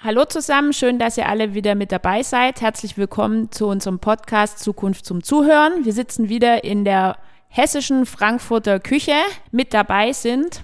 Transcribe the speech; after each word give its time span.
Hallo 0.00 0.24
zusammen, 0.24 0.72
schön, 0.72 1.00
dass 1.00 1.18
ihr 1.18 1.28
alle 1.28 1.54
wieder 1.54 1.74
mit 1.74 1.90
dabei 1.90 2.22
seid. 2.22 2.60
Herzlich 2.60 2.96
willkommen 2.96 3.50
zu 3.50 3.66
unserem 3.66 3.98
Podcast 3.98 4.60
Zukunft 4.60 5.04
zum 5.04 5.24
Zuhören. 5.24 5.84
Wir 5.84 5.92
sitzen 5.92 6.28
wieder 6.28 6.62
in 6.62 6.84
der 6.84 7.16
hessischen 7.48 8.06
Frankfurter 8.06 8.78
Küche. 8.78 9.16
Mit 9.50 9.74
dabei 9.74 10.12
sind 10.12 10.62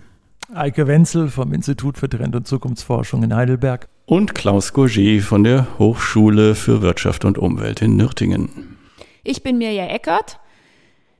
Eike 0.55 0.87
Wenzel 0.87 1.29
vom 1.29 1.53
Institut 1.53 1.99
für 1.99 2.09
Trend- 2.09 2.37
und 2.37 2.47
Zukunftsforschung 2.47 3.25
in 3.25 3.35
Heidelberg 3.35 3.89
und 4.07 4.37
Klaus 4.37 4.73
Gourget 4.73 5.25
von 5.25 5.43
der 5.43 5.67
Hochschule 5.81 6.55
für 6.55 6.81
Wirtschaft 6.81 7.25
und 7.25 7.37
Umwelt 7.37 7.83
in 7.83 7.97
Nürtingen. 7.97 8.77
Ich 9.25 9.43
bin 9.43 9.59
Mirja 9.59 9.87
Eckert 9.87 10.39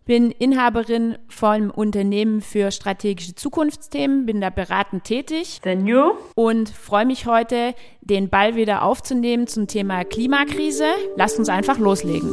bin 0.05 0.31
Inhaberin 0.31 1.17
vom 1.29 1.71
Unternehmen 1.71 2.41
für 2.41 2.71
strategische 2.71 3.35
Zukunftsthemen, 3.35 4.27
bin 4.27 4.41
da 4.41 4.51
beratend 4.51 5.05
tätig. 5.05 5.61
The 5.65 5.75
New. 5.75 6.13
Und 6.35 6.69
freue 6.69 7.07
mich 7.07 7.27
heute, 7.27 7.75
den 8.01 8.29
Ball 8.29 8.55
wieder 8.55 8.83
aufzunehmen 8.83 9.47
zum 9.47 9.67
Thema 9.67 10.05
Klimakrise. 10.05 10.87
Lasst 11.17 11.39
uns 11.39 11.49
einfach 11.49 11.79
loslegen. 11.79 12.31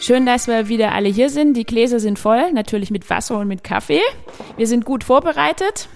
Schön, 0.00 0.24
dass 0.24 0.46
wir 0.46 0.68
wieder 0.68 0.92
alle 0.92 1.08
hier 1.08 1.30
sind. 1.30 1.54
Die 1.54 1.64
Gläser 1.64 1.98
sind 1.98 2.18
voll, 2.18 2.52
natürlich 2.52 2.92
mit 2.92 3.10
Wasser 3.10 3.38
und 3.38 3.48
mit 3.48 3.64
Kaffee. 3.64 4.02
Wir 4.56 4.68
sind 4.68 4.84
gut 4.84 5.02
vorbereitet. 5.02 5.88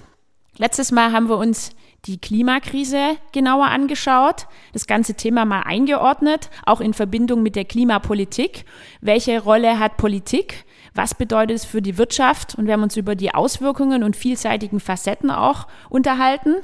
Letztes 0.57 0.91
Mal 0.91 1.13
haben 1.13 1.29
wir 1.29 1.39
uns 1.39 1.71
die 2.07 2.19
Klimakrise 2.19 3.17
genauer 3.33 3.67
angeschaut, 3.67 4.47
das 4.73 4.87
ganze 4.87 5.15
Thema 5.15 5.45
mal 5.45 5.63
eingeordnet, 5.63 6.51
auch 6.65 6.81
in 6.81 6.95
Verbindung 6.95 7.43
mit 7.43 7.57
der 7.57 7.65
Klimapolitik. 7.65 8.65
Welche 9.01 9.41
Rolle 9.43 9.79
hat 9.79 9.97
Politik? 9.97 10.65
Was 10.95 11.15
bedeutet 11.15 11.57
es 11.57 11.65
für 11.65 11.83
die 11.83 11.99
Wirtschaft? 11.99 12.55
Und 12.57 12.67
wir 12.67 12.73
haben 12.73 12.83
uns 12.83 12.97
über 12.97 13.15
die 13.15 13.35
Auswirkungen 13.35 14.03
und 14.03 14.17
vielseitigen 14.17 14.81
Facetten 14.81 15.31
auch 15.31 15.67
unterhalten. 15.89 16.57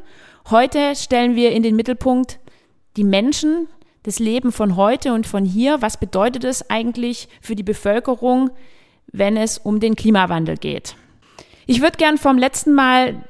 Heute 0.51 0.97
stellen 0.97 1.37
wir 1.37 1.53
in 1.53 1.63
den 1.63 1.77
Mittelpunkt 1.77 2.39
die 2.97 3.05
Menschen, 3.05 3.69
das 4.05 4.19
Leben 4.19 4.53
von 4.53 4.77
heute 4.77 5.13
und 5.13 5.27
von 5.27 5.45
hier. 5.45 5.83
Was 5.83 5.99
bedeutet 5.99 6.45
es 6.45 6.71
eigentlich 6.71 7.29
für 7.41 7.57
die 7.57 7.63
Bevölkerung, 7.63 8.51
wenn 9.13 9.37
es 9.37 9.59
um 9.59 9.81
den 9.81 9.97
Klimawandel 9.97 10.57
geht? 10.57 10.97
Ich 11.67 11.83
würde 11.83 11.99
gern 11.99 12.17
vom 12.17 12.39
letzten 12.39 12.75
Mal 12.75 13.25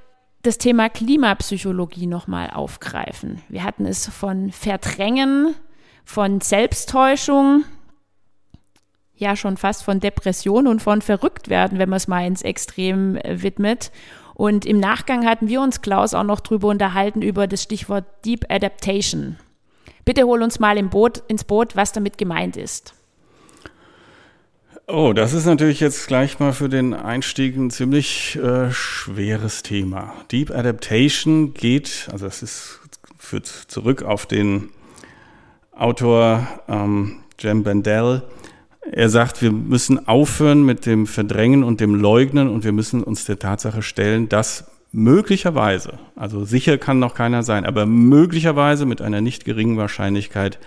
das 0.46 0.58
Thema 0.58 0.88
Klimapsychologie 0.88 2.06
nochmal 2.06 2.50
aufgreifen. 2.50 3.42
Wir 3.48 3.64
hatten 3.64 3.84
es 3.84 4.08
von 4.08 4.52
Verdrängen, 4.52 5.54
von 6.04 6.40
Selbsttäuschung, 6.40 7.64
ja 9.16 9.34
schon 9.34 9.56
fast 9.56 9.82
von 9.82 10.00
Depression 10.00 10.66
und 10.66 10.80
von 10.80 11.02
Verrücktwerden, 11.02 11.78
wenn 11.78 11.88
man 11.88 11.96
es 11.96 12.08
mal 12.08 12.26
ins 12.26 12.42
Extrem 12.42 13.18
widmet. 13.24 13.90
Und 14.34 14.66
im 14.66 14.78
Nachgang 14.78 15.26
hatten 15.26 15.48
wir 15.48 15.60
uns, 15.60 15.80
Klaus, 15.80 16.14
auch 16.14 16.22
noch 16.22 16.40
drüber 16.40 16.68
unterhalten 16.68 17.22
über 17.22 17.46
das 17.46 17.62
Stichwort 17.62 18.04
Deep 18.24 18.44
Adaptation. 18.50 19.36
Bitte 20.04 20.24
hol 20.24 20.42
uns 20.42 20.60
mal 20.60 20.76
im 20.76 20.90
Boot, 20.90 21.22
ins 21.28 21.44
Boot, 21.44 21.74
was 21.74 21.92
damit 21.92 22.18
gemeint 22.18 22.56
ist. 22.56 22.95
Oh, 24.88 25.12
das 25.12 25.32
ist 25.32 25.46
natürlich 25.46 25.80
jetzt 25.80 26.06
gleich 26.06 26.38
mal 26.38 26.52
für 26.52 26.68
den 26.68 26.94
Einstieg 26.94 27.56
ein 27.56 27.70
ziemlich 27.70 28.36
äh, 28.36 28.70
schweres 28.70 29.64
Thema. 29.64 30.14
Deep 30.30 30.52
Adaptation 30.52 31.54
geht, 31.54 32.08
also 32.12 32.26
das 32.26 32.40
ist, 32.40 32.78
führt 33.18 33.46
zurück 33.46 34.04
auf 34.04 34.26
den 34.26 34.68
Autor 35.72 36.46
ähm, 36.68 37.16
Jem 37.40 37.64
Bendell. 37.64 38.22
Er 38.92 39.08
sagt, 39.08 39.42
wir 39.42 39.50
müssen 39.50 40.06
aufhören 40.06 40.64
mit 40.64 40.86
dem 40.86 41.08
Verdrängen 41.08 41.64
und 41.64 41.80
dem 41.80 41.96
Leugnen 41.96 42.48
und 42.48 42.62
wir 42.62 42.70
müssen 42.70 43.02
uns 43.02 43.24
der 43.24 43.40
Tatsache 43.40 43.82
stellen, 43.82 44.28
dass 44.28 44.70
möglicherweise, 44.92 45.98
also 46.14 46.44
sicher 46.44 46.78
kann 46.78 47.00
noch 47.00 47.14
keiner 47.14 47.42
sein, 47.42 47.66
aber 47.66 47.86
möglicherweise 47.86 48.86
mit 48.86 49.02
einer 49.02 49.20
nicht 49.20 49.44
geringen 49.44 49.78
Wahrscheinlichkeit 49.78 50.60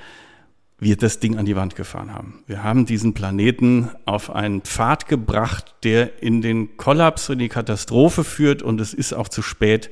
wir 0.80 0.96
das 0.96 1.20
Ding 1.20 1.38
an 1.38 1.46
die 1.46 1.56
Wand 1.56 1.76
gefahren 1.76 2.14
haben. 2.14 2.44
Wir 2.48 2.64
haben 2.64 2.86
diesen 2.86 3.14
Planeten 3.14 3.90
auf 4.06 4.30
einen 4.30 4.62
Pfad 4.62 5.08
gebracht, 5.08 5.76
der 5.84 6.24
in 6.24 6.42
den 6.42 6.78
Kollaps, 6.78 7.30
in 7.30 7.40
die 7.40 7.50
Katastrophe 7.50 8.24
führt 8.24 8.62
und 8.62 8.80
es 8.80 8.94
ist 8.94 9.14
auch 9.14 9.28
zu 9.28 9.42
spät, 9.42 9.90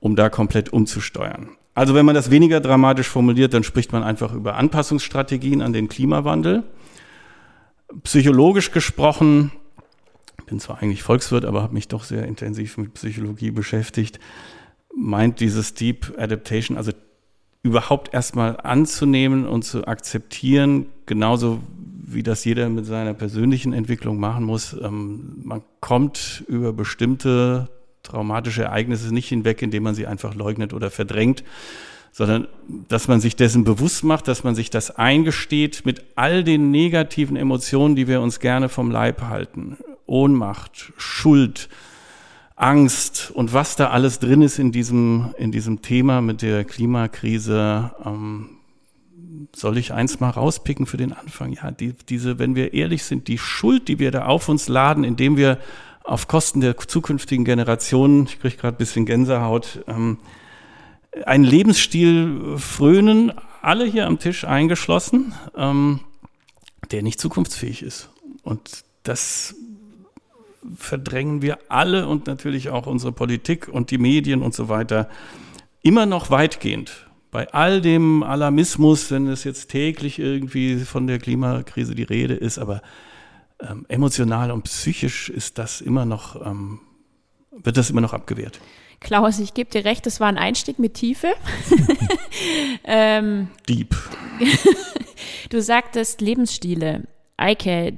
um 0.00 0.16
da 0.16 0.30
komplett 0.30 0.72
umzusteuern. 0.72 1.50
Also 1.74 1.94
wenn 1.94 2.06
man 2.06 2.14
das 2.14 2.30
weniger 2.30 2.60
dramatisch 2.60 3.08
formuliert, 3.08 3.52
dann 3.52 3.64
spricht 3.64 3.92
man 3.92 4.02
einfach 4.02 4.32
über 4.32 4.56
Anpassungsstrategien 4.56 5.60
an 5.60 5.72
den 5.72 5.88
Klimawandel. 5.88 6.62
Psychologisch 8.04 8.70
gesprochen, 8.70 9.50
bin 10.46 10.60
zwar 10.60 10.82
eigentlich 10.82 11.02
Volkswirt, 11.02 11.44
aber 11.44 11.62
habe 11.62 11.74
mich 11.74 11.88
doch 11.88 12.04
sehr 12.04 12.26
intensiv 12.26 12.78
mit 12.78 12.94
Psychologie 12.94 13.50
beschäftigt, 13.50 14.20
meint 14.96 15.40
dieses 15.40 15.74
Deep 15.74 16.14
Adaptation, 16.16 16.76
also 16.76 16.92
überhaupt 17.64 18.14
erstmal 18.14 18.58
anzunehmen 18.62 19.48
und 19.48 19.64
zu 19.64 19.88
akzeptieren, 19.88 20.86
genauso 21.06 21.60
wie 22.06 22.22
das 22.22 22.44
jeder 22.44 22.68
mit 22.68 22.86
seiner 22.86 23.14
persönlichen 23.14 23.72
Entwicklung 23.72 24.20
machen 24.20 24.44
muss. 24.44 24.74
Ähm, 24.74 25.40
man 25.42 25.62
kommt 25.80 26.44
über 26.46 26.72
bestimmte 26.72 27.68
traumatische 28.02 28.64
Ereignisse 28.64 29.12
nicht 29.12 29.28
hinweg, 29.28 29.62
indem 29.62 29.82
man 29.82 29.94
sie 29.94 30.06
einfach 30.06 30.34
leugnet 30.34 30.74
oder 30.74 30.90
verdrängt, 30.90 31.42
sondern 32.12 32.48
dass 32.88 33.08
man 33.08 33.20
sich 33.20 33.34
dessen 33.34 33.64
bewusst 33.64 34.04
macht, 34.04 34.28
dass 34.28 34.44
man 34.44 34.54
sich 34.54 34.68
das 34.68 34.90
eingesteht 34.90 35.86
mit 35.86 36.04
all 36.16 36.44
den 36.44 36.70
negativen 36.70 37.34
Emotionen, 37.34 37.96
die 37.96 38.06
wir 38.06 38.20
uns 38.20 38.40
gerne 38.40 38.68
vom 38.68 38.90
Leib 38.90 39.22
halten. 39.22 39.78
Ohnmacht, 40.06 40.92
Schuld, 40.98 41.70
Angst 42.64 43.30
und 43.30 43.52
was 43.52 43.76
da 43.76 43.90
alles 43.90 44.20
drin 44.20 44.40
ist 44.40 44.58
in 44.58 44.72
diesem, 44.72 45.34
in 45.36 45.52
diesem 45.52 45.82
Thema 45.82 46.22
mit 46.22 46.40
der 46.40 46.64
Klimakrise. 46.64 47.92
Ähm, 48.02 48.48
soll 49.54 49.76
ich 49.76 49.92
eins 49.92 50.18
mal 50.18 50.30
rauspicken 50.30 50.86
für 50.86 50.96
den 50.96 51.12
Anfang? 51.12 51.52
Ja, 51.52 51.70
die, 51.70 51.92
diese, 52.08 52.38
wenn 52.38 52.54
wir 52.56 52.72
ehrlich 52.72 53.04
sind, 53.04 53.28
die 53.28 53.36
Schuld, 53.36 53.88
die 53.88 53.98
wir 53.98 54.10
da 54.10 54.24
auf 54.24 54.48
uns 54.48 54.68
laden, 54.68 55.04
indem 55.04 55.36
wir 55.36 55.58
auf 56.04 56.26
Kosten 56.26 56.62
der 56.62 56.78
zukünftigen 56.78 57.44
Generationen, 57.44 58.24
ich 58.24 58.40
kriege 58.40 58.56
gerade 58.56 58.76
ein 58.76 58.78
bisschen 58.78 59.04
Gänsehaut, 59.04 59.84
ähm, 59.86 60.16
einen 61.26 61.44
Lebensstil 61.44 62.56
frönen, 62.56 63.32
alle 63.60 63.84
hier 63.84 64.06
am 64.06 64.18
Tisch 64.18 64.44
eingeschlossen, 64.44 65.34
ähm, 65.54 66.00
der 66.90 67.02
nicht 67.02 67.20
zukunftsfähig 67.20 67.82
ist. 67.82 68.08
Und 68.42 68.84
das 69.02 69.54
verdrängen 70.76 71.42
wir 71.42 71.58
alle 71.68 72.08
und 72.08 72.26
natürlich 72.26 72.70
auch 72.70 72.86
unsere 72.86 73.12
Politik 73.12 73.68
und 73.68 73.90
die 73.90 73.98
Medien 73.98 74.42
und 74.42 74.54
so 74.54 74.68
weiter 74.68 75.08
immer 75.82 76.06
noch 76.06 76.30
weitgehend. 76.30 77.06
Bei 77.30 77.52
all 77.52 77.80
dem 77.80 78.22
Alarmismus, 78.22 79.10
wenn 79.10 79.26
es 79.26 79.44
jetzt 79.44 79.70
täglich 79.70 80.18
irgendwie 80.18 80.78
von 80.78 81.06
der 81.06 81.18
Klimakrise 81.18 81.94
die 81.94 82.04
Rede 82.04 82.34
ist, 82.34 82.58
aber 82.58 82.80
ähm, 83.60 83.84
emotional 83.88 84.50
und 84.50 84.62
psychisch 84.62 85.28
ist 85.28 85.58
das 85.58 85.80
immer 85.80 86.04
noch, 86.04 86.44
ähm, 86.46 86.80
wird 87.50 87.76
das 87.76 87.90
immer 87.90 88.00
noch 88.00 88.12
abgewehrt. 88.12 88.60
Klaus, 89.00 89.38
ich 89.38 89.52
gebe 89.52 89.70
dir 89.70 89.84
recht, 89.84 90.06
das 90.06 90.20
war 90.20 90.28
ein 90.28 90.38
Einstieg 90.38 90.78
mit 90.78 90.94
Tiefe. 90.94 91.34
ähm, 92.84 93.48
Deep. 93.68 93.94
du 95.50 95.60
sagtest 95.60 96.20
Lebensstile. 96.20 97.02
Eike, 97.36 97.92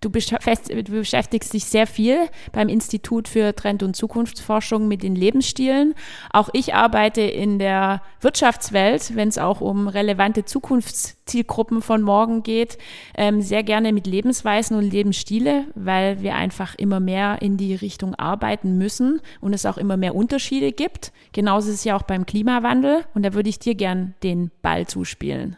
Du, 0.00 0.10
beschäftigst 0.10 1.52
dich 1.52 1.64
sehr 1.64 1.88
viel 1.88 2.28
beim 2.52 2.68
Institut 2.68 3.26
für 3.26 3.52
Trend- 3.56 3.82
und 3.82 3.96
Zukunftsforschung 3.96 4.86
mit 4.86 5.02
den 5.02 5.16
Lebensstilen. 5.16 5.94
Auch 6.32 6.50
ich 6.52 6.72
arbeite 6.72 7.22
in 7.22 7.58
der 7.58 8.00
Wirtschaftswelt, 8.20 9.16
wenn 9.16 9.28
es 9.28 9.38
auch 9.38 9.60
um 9.60 9.88
relevante 9.88 10.44
Zukunftszielgruppen 10.44 11.82
von 11.82 12.02
morgen 12.02 12.44
geht, 12.44 12.78
ähm, 13.16 13.42
sehr 13.42 13.64
gerne 13.64 13.92
mit 13.92 14.06
Lebensweisen 14.06 14.76
und 14.76 14.88
Lebensstile, 14.88 15.64
weil 15.74 16.22
wir 16.22 16.36
einfach 16.36 16.76
immer 16.76 17.00
mehr 17.00 17.42
in 17.42 17.56
die 17.56 17.74
Richtung 17.74 18.14
arbeiten 18.14 18.78
müssen 18.78 19.20
und 19.40 19.52
es 19.52 19.66
auch 19.66 19.78
immer 19.78 19.96
mehr 19.96 20.14
Unterschiede 20.14 20.70
gibt. 20.70 21.12
Genauso 21.32 21.70
ist 21.70 21.76
es 21.76 21.84
ja 21.84 21.96
auch 21.96 22.02
beim 22.02 22.24
Klimawandel 22.24 23.04
und 23.14 23.24
da 23.24 23.34
würde 23.34 23.48
ich 23.48 23.58
dir 23.58 23.74
gern 23.74 24.14
den 24.22 24.52
Ball 24.62 24.86
zuspielen. 24.86 25.56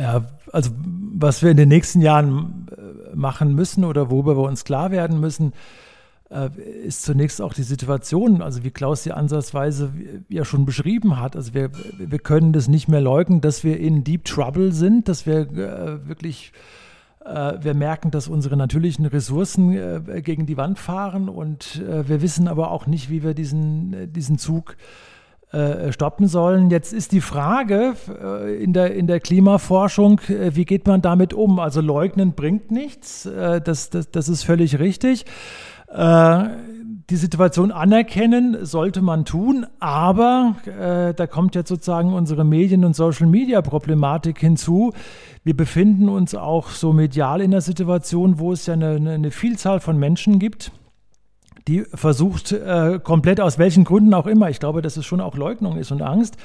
Ja, 0.00 0.24
also 0.52 0.70
was 1.14 1.42
wir 1.42 1.50
in 1.50 1.56
den 1.56 1.68
nächsten 1.68 2.00
Jahren 2.00 2.66
äh, 2.70 3.16
machen 3.16 3.54
müssen 3.54 3.84
oder 3.84 4.10
worüber 4.10 4.36
wir 4.36 4.48
uns 4.48 4.64
klar 4.64 4.90
werden 4.90 5.20
müssen, 5.20 5.52
äh, 6.30 6.50
ist 6.84 7.02
zunächst 7.02 7.40
auch 7.40 7.54
die 7.54 7.62
Situation, 7.62 8.42
also 8.42 8.64
wie 8.64 8.70
Klaus 8.70 9.02
die 9.02 9.12
Ansatzweise 9.12 9.92
ja 10.28 10.44
schon 10.44 10.64
beschrieben 10.64 11.20
hat. 11.20 11.36
Also 11.36 11.54
wir, 11.54 11.70
wir 11.98 12.18
können 12.18 12.52
das 12.52 12.68
nicht 12.68 12.88
mehr 12.88 13.00
leugnen, 13.00 13.40
dass 13.40 13.64
wir 13.64 13.78
in 13.78 14.04
Deep 14.04 14.24
Trouble 14.24 14.72
sind, 14.72 15.08
dass 15.08 15.26
wir 15.26 15.40
äh, 15.40 16.08
wirklich 16.08 16.52
wir 17.26 17.72
merken, 17.72 18.10
dass 18.10 18.28
unsere 18.28 18.54
natürlichen 18.54 19.06
Ressourcen 19.06 20.22
gegen 20.22 20.44
die 20.44 20.58
Wand 20.58 20.78
fahren 20.78 21.30
und 21.30 21.82
wir 21.82 22.20
wissen 22.20 22.48
aber 22.48 22.70
auch 22.70 22.86
nicht, 22.86 23.08
wie 23.08 23.22
wir 23.22 23.32
diesen, 23.32 24.12
diesen 24.12 24.36
Zug 24.36 24.72
äh, 24.72 25.13
äh, 25.54 25.92
stoppen 25.92 26.26
sollen. 26.26 26.68
Jetzt 26.68 26.92
ist 26.92 27.12
die 27.12 27.20
Frage 27.20 27.94
äh, 28.08 28.62
in, 28.62 28.72
der, 28.72 28.94
in 28.94 29.06
der 29.06 29.20
Klimaforschung, 29.20 30.20
äh, 30.28 30.56
wie 30.56 30.64
geht 30.64 30.86
man 30.88 31.00
damit 31.00 31.32
um? 31.32 31.60
Also 31.60 31.80
leugnen 31.80 32.32
bringt 32.32 32.72
nichts, 32.72 33.22
das, 33.22 33.90
das, 33.90 34.10
das 34.10 34.28
ist 34.28 34.42
völlig 34.42 34.78
richtig. 34.78 35.24
die 35.90 37.16
Situation 37.16 37.70
anerkennen 37.70 38.64
sollte 38.64 39.00
man 39.02 39.24
tun, 39.24 39.66
aber 39.78 40.56
da 40.64 41.26
kommt 41.26 41.54
jetzt 41.54 41.68
sozusagen 41.68 42.12
unsere 42.12 42.44
Medien- 42.44 42.84
und 42.84 42.96
Social-Media-Problematik 42.96 44.38
hinzu. 44.38 44.92
Wir 45.44 45.56
befinden 45.56 46.08
uns 46.08 46.34
auch 46.34 46.70
so 46.70 46.92
medial 46.92 47.40
in 47.40 47.52
einer 47.52 47.60
Situation, 47.60 48.38
wo 48.38 48.52
es 48.52 48.66
ja 48.66 48.74
eine, 48.74 48.94
eine 48.94 49.30
Vielzahl 49.30 49.80
von 49.80 49.98
Menschen 49.98 50.38
gibt, 50.38 50.72
die 51.68 51.84
versucht, 51.94 52.52
äh, 52.52 53.00
komplett 53.02 53.40
aus 53.40 53.58
welchen 53.58 53.84
Gründen 53.84 54.14
auch 54.14 54.26
immer, 54.26 54.50
ich 54.50 54.60
glaube, 54.60 54.82
dass 54.82 54.96
es 54.96 55.06
schon 55.06 55.20
auch 55.20 55.36
Leugnung 55.36 55.76
ist 55.76 55.92
und 55.92 56.02
Angst, 56.02 56.36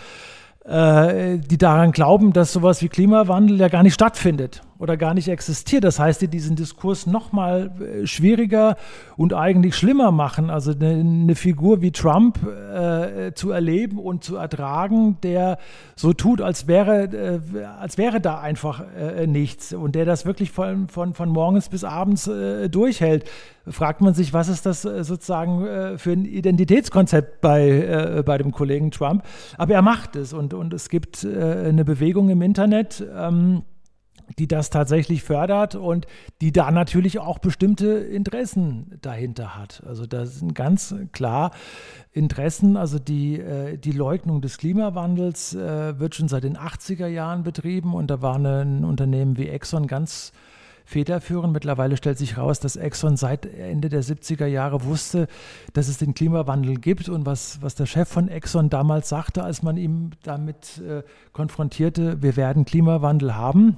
äh, 0.66 1.38
die 1.38 1.58
daran 1.58 1.92
glauben, 1.92 2.34
dass 2.34 2.54
sowas 2.54 2.82
wie 2.82 2.90
Klimawandel 2.90 3.60
ja 3.60 3.68
gar 3.68 3.84
nicht 3.84 3.96
stattfindet 3.96 4.62
oder 4.80 4.96
gar 4.96 5.14
nicht 5.14 5.28
existiert. 5.28 5.84
Das 5.84 6.00
heißt, 6.00 6.22
die 6.22 6.30
diesen 6.30 6.56
Diskurs 6.56 7.06
noch 7.06 7.34
mal 7.34 7.70
äh, 7.82 8.08
schwieriger 8.08 8.78
und 9.18 9.34
eigentlich 9.34 9.76
schlimmer 9.76 10.12
machen. 10.12 10.50
Also 10.50 10.72
eine, 10.72 11.36
Figur 11.36 11.82
wie 11.82 11.92
Trump 11.92 12.40
äh, 12.48 13.34
zu 13.34 13.52
erleben 13.52 14.00
und 14.00 14.24
zu 14.24 14.38
ertragen, 14.38 15.18
der 15.22 15.58
so 15.96 16.14
tut, 16.14 16.42
als 16.42 16.68
wäre, 16.68 17.42
äh, 17.54 17.66
als 17.66 17.98
wäre 17.98 18.22
da 18.22 18.40
einfach 18.40 18.82
äh, 18.98 19.28
nichts 19.28 19.74
und 19.74 19.96
der 19.96 20.06
das 20.06 20.26
wirklich 20.26 20.52
von, 20.52 20.88
von, 20.88 21.14
von 21.14 21.30
morgens 21.30 21.68
bis 21.68 21.84
abends 21.84 22.28
äh, 22.28 22.70
durchhält. 22.70 23.30
Fragt 23.68 24.00
man 24.00 24.14
sich, 24.14 24.34
was 24.34 24.48
ist 24.48 24.66
das 24.66 24.86
äh, 24.86 25.04
sozusagen 25.04 25.98
für 25.98 26.12
ein 26.12 26.26
Identitätskonzept 26.26 27.42
bei, 27.42 28.24
bei 28.26 28.38
dem 28.38 28.52
Kollegen 28.52 28.92
Trump? 28.92 29.24
Aber 29.58 29.74
er 29.74 29.82
macht 29.82 30.16
es 30.16 30.32
und, 30.32 30.54
und 30.54 30.74
es 30.74 30.90
gibt 30.90 31.26
eine 31.26 31.84
Bewegung 31.84 32.30
im 32.30 32.42
Internet. 32.42 33.04
Ähm, 33.16 33.64
die 34.38 34.48
das 34.48 34.70
tatsächlich 34.70 35.24
fördert 35.24 35.76
und 35.76 36.08
die 36.42 36.52
da 36.52 36.72
natürlich 36.72 37.20
auch 37.20 37.40
bestimmte 37.40 37.88
Interessen 37.88 38.98
dahinter 39.02 39.58
hat. 39.58 39.84
Also 39.88 40.06
da 40.06 40.26
sind 40.26 40.56
ganz 40.56 40.96
klar 41.12 41.52
Interessen, 42.12 42.78
also 42.78 43.00
die, 43.00 43.40
äh, 43.40 43.78
die 43.78 43.92
Leugnung 43.92 44.42
des 44.42 44.58
Klimawandels 44.58 45.56
äh, 45.56 46.00
wird 46.00 46.16
schon 46.16 46.28
seit 46.28 46.44
den 46.44 46.58
80er 46.58 47.08
Jahren 47.08 47.44
betrieben 47.44 47.94
und 47.94 48.10
da 48.10 48.22
war 48.22 48.36
ein 48.36 48.84
Unternehmen 48.84 49.38
wie 49.38 49.48
Exxon 49.48 49.88
ganz 49.88 50.32
federführend. 50.86 51.54
Mittlerweile 51.54 51.98
stellt 51.98 52.18
sich 52.18 52.38
heraus, 52.38 52.60
dass 52.60 52.76
Exxon 52.76 53.16
seit 53.16 53.46
Ende 53.46 53.90
der 53.90 54.04
70er 54.04 54.48
Jahre 54.48 54.84
wusste, 54.84 55.28
dass 55.74 55.88
es 55.88 56.00
den 56.00 56.16
Klimawandel 56.16 56.76
gibt 56.76 57.10
und 57.10 57.26
was, 57.26 57.62
was 57.62 57.76
der 57.76 57.86
Chef 57.86 58.10
von 58.10 58.28
Exxon 58.28 58.70
damals 58.70 59.10
sagte, 59.10 59.44
als 59.44 59.62
man 59.62 59.78
ihm 59.78 60.12
damit 60.24 60.80
äh, 60.80 61.04
konfrontierte, 61.32 62.22
wir 62.24 62.36
werden 62.36 62.66
Klimawandel 62.66 63.36
haben 63.36 63.78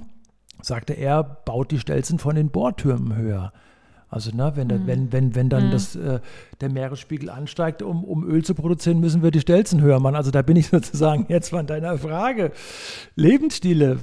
sagte 0.60 0.92
er, 0.92 1.22
baut 1.22 1.70
die 1.70 1.78
Stelzen 1.78 2.18
von 2.18 2.34
den 2.34 2.50
Bohrtürmen 2.50 3.16
höher. 3.16 3.52
Also 4.08 4.30
ne, 4.36 4.52
wenn, 4.56 4.68
mhm. 4.68 4.86
wenn, 4.86 5.12
wenn, 5.12 5.34
wenn 5.34 5.48
dann 5.48 5.68
mhm. 5.68 5.70
das, 5.70 5.96
äh, 5.96 6.20
der 6.62 6.70
Meeresspiegel 6.70 7.28
ansteigt, 7.28 7.82
um, 7.82 8.04
um 8.04 8.24
Öl 8.24 8.44
zu 8.44 8.54
produzieren, 8.54 9.00
müssen 9.00 9.22
wir 9.22 9.30
die 9.30 9.40
Stelzen 9.40 9.82
höher 9.82 10.00
machen. 10.00 10.16
Also 10.16 10.30
da 10.30 10.42
bin 10.42 10.56
ich 10.56 10.68
sozusagen 10.70 11.26
jetzt 11.28 11.50
von 11.50 11.66
deiner 11.66 11.98
Frage. 11.98 12.52
Lebensstile 13.16 13.98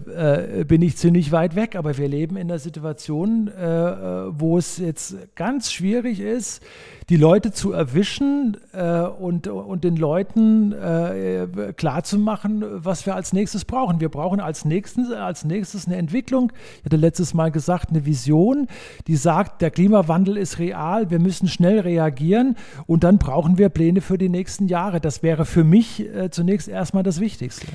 äh, 0.60 0.66
bin 0.66 0.82
ich 0.82 0.98
ziemlich 0.98 1.32
weit 1.32 1.56
weg, 1.56 1.76
aber 1.76 1.98
wir 1.98 2.08
leben 2.08 2.36
in 2.36 2.50
einer 2.50 2.60
Situation, 2.60 3.48
äh, 3.48 3.64
äh 3.64 4.20
wo 4.32 4.58
es 4.58 4.78
jetzt 4.78 5.16
ganz 5.36 5.72
schwierig 5.72 6.20
ist, 6.20 6.62
die 7.10 7.18
Leute 7.18 7.52
zu 7.52 7.72
erwischen 7.72 8.58
äh, 8.72 9.02
und, 9.02 9.48
und 9.48 9.84
den 9.84 9.96
Leuten 9.96 10.72
äh, 10.74 11.48
klarzumachen, 11.76 12.64
was 12.70 13.06
wir 13.06 13.16
als 13.16 13.34
nächstes 13.34 13.66
brauchen. 13.66 14.00
Wir 14.00 14.10
brauchen 14.10 14.40
als 14.40 14.66
nächstes, 14.66 15.12
als 15.12 15.44
nächstes 15.44 15.88
eine 15.88 15.96
Entwicklung. 15.96 16.52
Ich 16.80 16.86
hatte 16.86 16.98
letztes 16.98 17.34
Mal 17.34 17.50
gesagt, 17.50 17.90
eine 17.90 18.06
Vision, 18.06 18.68
die 19.08 19.16
sagt, 19.16 19.62
der 19.62 19.72
Klimawandel 19.72 20.38
ist 20.38 20.60
real, 20.60 21.10
wir 21.10 21.20
müssen 21.20 21.48
schnell 21.48 21.80
reagieren 21.80 22.49
und 22.88 23.04
dann 23.04 23.18
brauchen 23.18 23.58
wir 23.58 23.70
Pläne 23.70 24.02
für 24.02 24.18
die 24.18 24.30
nächsten 24.30 24.68
Jahre. 24.68 25.00
Das 25.00 25.24
wäre 25.24 25.46
für 25.46 25.64
mich 25.64 26.02
äh, 26.02 26.30
zunächst 26.30 26.68
erstmal 26.68 27.04
das 27.04 27.20
Wichtigste. 27.20 27.68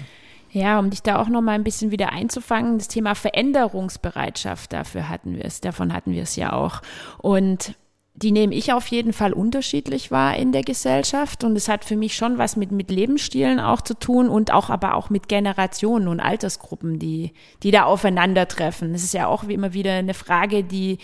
Ja, 0.50 0.79
um 0.79 0.91
dich 0.91 1.03
da 1.03 1.21
auch 1.21 1.29
noch 1.29 1.43
mal 1.43 1.53
ein 1.53 1.65
bisschen 1.65 1.91
wieder 1.91 2.12
einzufangen, 2.12 2.79
das 2.79 2.87
Thema 2.87 3.17
Veränderungsbereitschaft, 3.17 4.73
dafür 4.73 5.09
hatten 5.09 5.35
wir 5.35 5.44
es, 5.44 5.61
davon 5.61 5.93
hatten 5.93 6.12
wir 6.12 6.23
es 6.23 6.37
ja 6.37 6.53
auch. 6.53 6.81
Und 7.19 7.75
die 8.17 8.31
nehme 8.31 8.55
ich 8.55 8.73
auf 8.73 8.87
jeden 8.87 9.12
Fall 9.12 9.32
unterschiedlich 9.32 10.12
wahr 10.12 10.37
in 10.37 10.53
der 10.53 10.62
Gesellschaft 10.62 11.43
und 11.43 11.56
es 11.56 11.69
hat 11.69 11.85
für 11.85 11.97
mich 11.97 12.15
schon 12.15 12.38
was 12.38 12.55
mit, 12.55 12.70
mit 12.70 12.88
Lebensstilen 12.88 13.59
auch 13.59 13.81
zu 13.81 13.99
tun 13.99 14.29
und 14.29 14.53
auch 14.53 14.70
aber 14.70 14.94
auch 14.94 15.11
mit 15.11 15.29
Generationen 15.29 16.06
und 16.06 16.20
Altersgruppen, 16.20 17.00
die, 17.00 17.32
die 17.65 17.73
da 17.73 17.82
aufeinandertreffen. 17.85 18.93
Das 18.93 19.03
ist 19.03 19.15
ja 19.15 19.27
auch 19.27 19.49
wie 19.49 19.55
immer 19.55 19.75
wieder 19.75 19.94
eine 19.94 20.15
Frage, 20.15 20.62
die, 20.62 20.99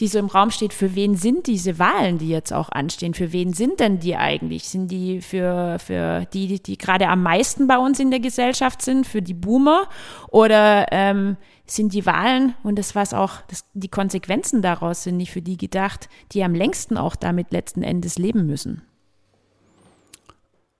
die 0.00 0.08
so 0.08 0.18
im 0.18 0.26
Raum 0.26 0.50
steht, 0.50 0.72
für 0.72 0.94
wen 0.94 1.16
sind 1.16 1.46
diese 1.46 1.78
Wahlen, 1.78 2.18
die 2.18 2.28
jetzt 2.28 2.52
auch 2.52 2.68
anstehen? 2.70 3.14
Für 3.14 3.32
wen 3.32 3.52
sind 3.52 3.80
denn 3.80 3.98
die 3.98 4.16
eigentlich? 4.16 4.64
Sind 4.68 4.90
die 4.90 5.20
für, 5.20 5.78
für 5.78 6.26
die, 6.32 6.46
die, 6.46 6.62
die 6.62 6.78
gerade 6.78 7.08
am 7.08 7.22
meisten 7.22 7.66
bei 7.66 7.78
uns 7.78 8.00
in 8.00 8.10
der 8.10 8.20
Gesellschaft 8.20 8.82
sind, 8.82 9.06
für 9.06 9.22
die 9.22 9.34
Boomer? 9.34 9.88
Oder 10.28 10.86
ähm, 10.90 11.36
sind 11.66 11.94
die 11.94 12.06
Wahlen 12.06 12.54
und 12.62 12.78
das, 12.78 12.94
was 12.94 13.14
auch 13.14 13.42
das, 13.48 13.64
die 13.74 13.88
Konsequenzen 13.88 14.62
daraus 14.62 15.04
sind, 15.04 15.16
nicht 15.16 15.32
für 15.32 15.42
die 15.42 15.56
gedacht, 15.56 16.08
die 16.32 16.42
am 16.42 16.54
längsten 16.54 16.96
auch 16.96 17.16
damit 17.16 17.52
letzten 17.52 17.82
Endes 17.82 18.18
leben 18.18 18.46
müssen. 18.46 18.82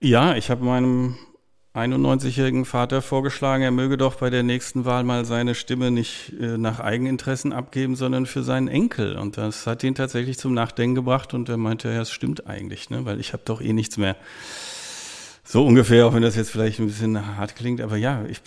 Ja, 0.01 0.35
ich 0.35 0.51
habe 0.51 0.65
meinem 0.65 1.17
91-jährigen 1.75 2.67
Vater 2.67 3.01
vorgeschlagen, 3.01 3.63
er 3.63 3.71
möge 3.71 3.97
doch 3.97 4.17
bei 4.17 4.29
der 4.29 4.43
nächsten 4.43 4.85
Wahl 4.85 5.05
mal 5.05 5.25
seine 5.25 5.55
Stimme 5.55 5.91
nicht 5.91 6.35
äh, 6.39 6.59
nach 6.59 6.81
Eigeninteressen 6.81 7.55
abgeben, 7.55 7.97
sondern 7.97 8.27
für 8.27 8.43
seinen 8.43 8.69
Enkel. 8.69 9.17
Und 9.17 9.39
das 9.39 9.67
hat 9.67 9.83
ihn 9.83 9.95
tatsächlich 9.95 10.39
zum 10.39 10.53
Nachdenken 10.53 10.95
gebracht 10.95 11.33
und 11.33 11.49
er 11.49 11.57
meinte, 11.57 11.89
ja, 11.89 12.03
es 12.03 12.11
stimmt 12.11 12.47
eigentlich, 12.47 12.91
ne? 12.91 13.07
weil 13.07 13.21
ich 13.21 13.33
habe 13.33 13.43
doch 13.47 13.63
eh 13.63 13.73
nichts 13.73 13.97
mehr. 13.97 14.17
So 15.45 15.67
ungefähr, 15.67 16.07
auch 16.07 16.13
wenn 16.13 16.23
das 16.23 16.37
jetzt 16.37 16.51
vielleicht 16.51 16.79
ein 16.79 16.89
bisschen 16.89 17.37
hart 17.39 17.57
klingt, 17.57 17.81
aber 17.81 17.97
ja, 17.97 18.25
ich 18.27 18.41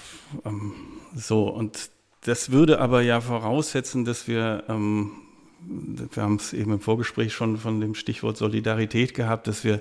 ähm, 0.45 0.73
so 1.15 1.49
und 1.49 1.89
das 2.21 2.51
würde 2.51 2.79
aber 2.79 3.01
ja 3.01 3.21
voraussetzen, 3.21 4.05
dass 4.05 4.27
wir, 4.27 4.63
ähm, 4.67 5.11
wir 5.59 6.23
haben 6.23 6.35
es 6.35 6.53
eben 6.53 6.73
im 6.73 6.79
Vorgespräch 6.79 7.33
schon 7.33 7.57
von 7.57 7.81
dem 7.81 7.95
Stichwort 7.95 8.37
Solidarität 8.37 9.13
gehabt, 9.13 9.47
dass 9.47 9.63
wir 9.63 9.79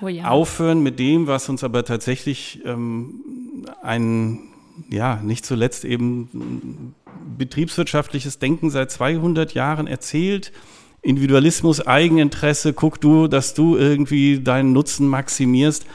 oh 0.00 0.08
ja. 0.08 0.28
aufhören 0.28 0.82
mit 0.82 0.98
dem, 0.98 1.26
was 1.26 1.48
uns 1.48 1.64
aber 1.64 1.84
tatsächlich 1.84 2.60
ähm, 2.64 3.22
ein, 3.82 4.40
ja, 4.90 5.16
nicht 5.22 5.44
zuletzt 5.46 5.84
eben 5.84 6.94
betriebswirtschaftliches 7.38 8.38
Denken 8.38 8.70
seit 8.70 8.90
200 8.90 9.54
Jahren 9.54 9.86
erzählt. 9.86 10.52
Individualismus, 11.02 11.86
Eigeninteresse, 11.86 12.72
guck 12.72 13.00
du, 13.00 13.28
dass 13.28 13.54
du 13.54 13.76
irgendwie 13.76 14.40
deinen 14.40 14.72
Nutzen 14.72 15.06
maximierst 15.08 15.86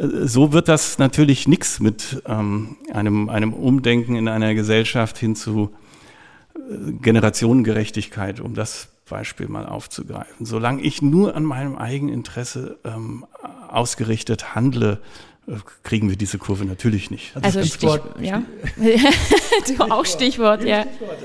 so 0.00 0.52
wird 0.52 0.68
das 0.68 0.98
natürlich 0.98 1.48
nichts 1.48 1.80
mit 1.80 2.22
ähm, 2.26 2.76
einem, 2.92 3.28
einem 3.28 3.52
Umdenken 3.52 4.16
in 4.16 4.28
einer 4.28 4.54
Gesellschaft 4.54 5.18
hin 5.18 5.34
zu 5.34 5.70
äh, 6.54 6.92
Generationengerechtigkeit, 7.00 8.40
um 8.40 8.54
das 8.54 8.88
Beispiel 9.08 9.48
mal 9.48 9.66
aufzugreifen. 9.66 10.46
Solange 10.46 10.82
ich 10.82 11.02
nur 11.02 11.34
an 11.34 11.44
meinem 11.44 11.76
eigenen 11.76 12.14
Interesse 12.14 12.78
ähm, 12.84 13.24
ausgerichtet 13.68 14.54
handle, 14.54 15.00
äh, 15.46 15.52
kriegen 15.82 16.08
wir 16.08 16.16
diese 16.16 16.38
Kurve 16.38 16.64
natürlich 16.64 17.10
nicht. 17.10 17.34
Also, 17.36 17.58
also 17.58 17.68
Stichwort, 17.68 18.02
Stich, 18.16 18.28
ja. 18.28 18.42
du 19.76 19.90
auch 19.90 20.04
Stichwort, 20.04 20.64
ja. 20.64 20.82
Stichwort. 20.82 21.18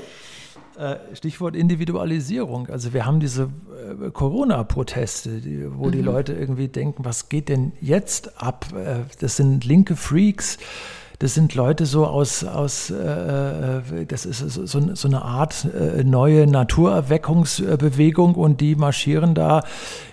Äh, 0.76 0.96
Stichwort 1.14 1.54
Individualisierung. 1.54 2.68
Also 2.68 2.92
wir 2.92 3.06
haben 3.06 3.20
diese 3.20 3.44
äh, 3.44 4.10
Corona-Proteste, 4.10 5.70
wo 5.76 5.86
mhm. 5.86 5.92
die 5.92 6.02
Leute 6.02 6.32
irgendwie 6.32 6.66
denken, 6.66 7.04
was 7.04 7.28
geht 7.28 7.48
denn 7.48 7.72
jetzt 7.80 8.42
ab? 8.42 8.66
Äh, 8.74 9.00
das 9.20 9.36
sind 9.36 9.64
linke 9.64 9.94
Freaks 9.94 10.58
das 11.18 11.34
sind 11.34 11.54
Leute 11.54 11.86
so 11.86 12.06
aus, 12.06 12.44
aus 12.44 12.90
äh, 12.90 12.94
äh 12.96 14.06
das 14.06 14.26
ist 14.26 14.38
so, 14.38 14.66
so, 14.66 15.08
eine 15.08 15.22
Art 15.22 15.64
äh, 15.64 16.02
neue 16.04 16.46
Naturerweckungsbewegung 16.46 18.34
und 18.34 18.60
die 18.60 18.74
marschieren 18.74 19.34
da 19.34 19.62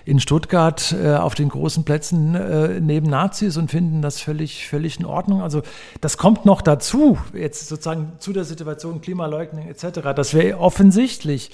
in 0.05 0.19
Stuttgart 0.19 0.93
äh, 0.93 1.15
auf 1.15 1.35
den 1.35 1.49
großen 1.49 1.83
Plätzen 1.83 2.35
äh, 2.35 2.79
neben 2.79 3.09
Nazis 3.09 3.57
und 3.57 3.71
finden 3.71 4.01
das 4.01 4.21
völlig, 4.21 4.67
völlig 4.67 4.99
in 4.99 5.05
Ordnung. 5.05 5.41
Also 5.41 5.61
das 6.01 6.17
kommt 6.17 6.45
noch 6.45 6.61
dazu, 6.61 7.17
jetzt 7.33 7.67
sozusagen 7.67 8.13
zu 8.19 8.33
der 8.33 8.43
Situation 8.43 9.01
Klimaleugnung 9.01 9.67
etc., 9.67 10.13
dass 10.15 10.33
wir 10.33 10.59
offensichtlich 10.59 11.51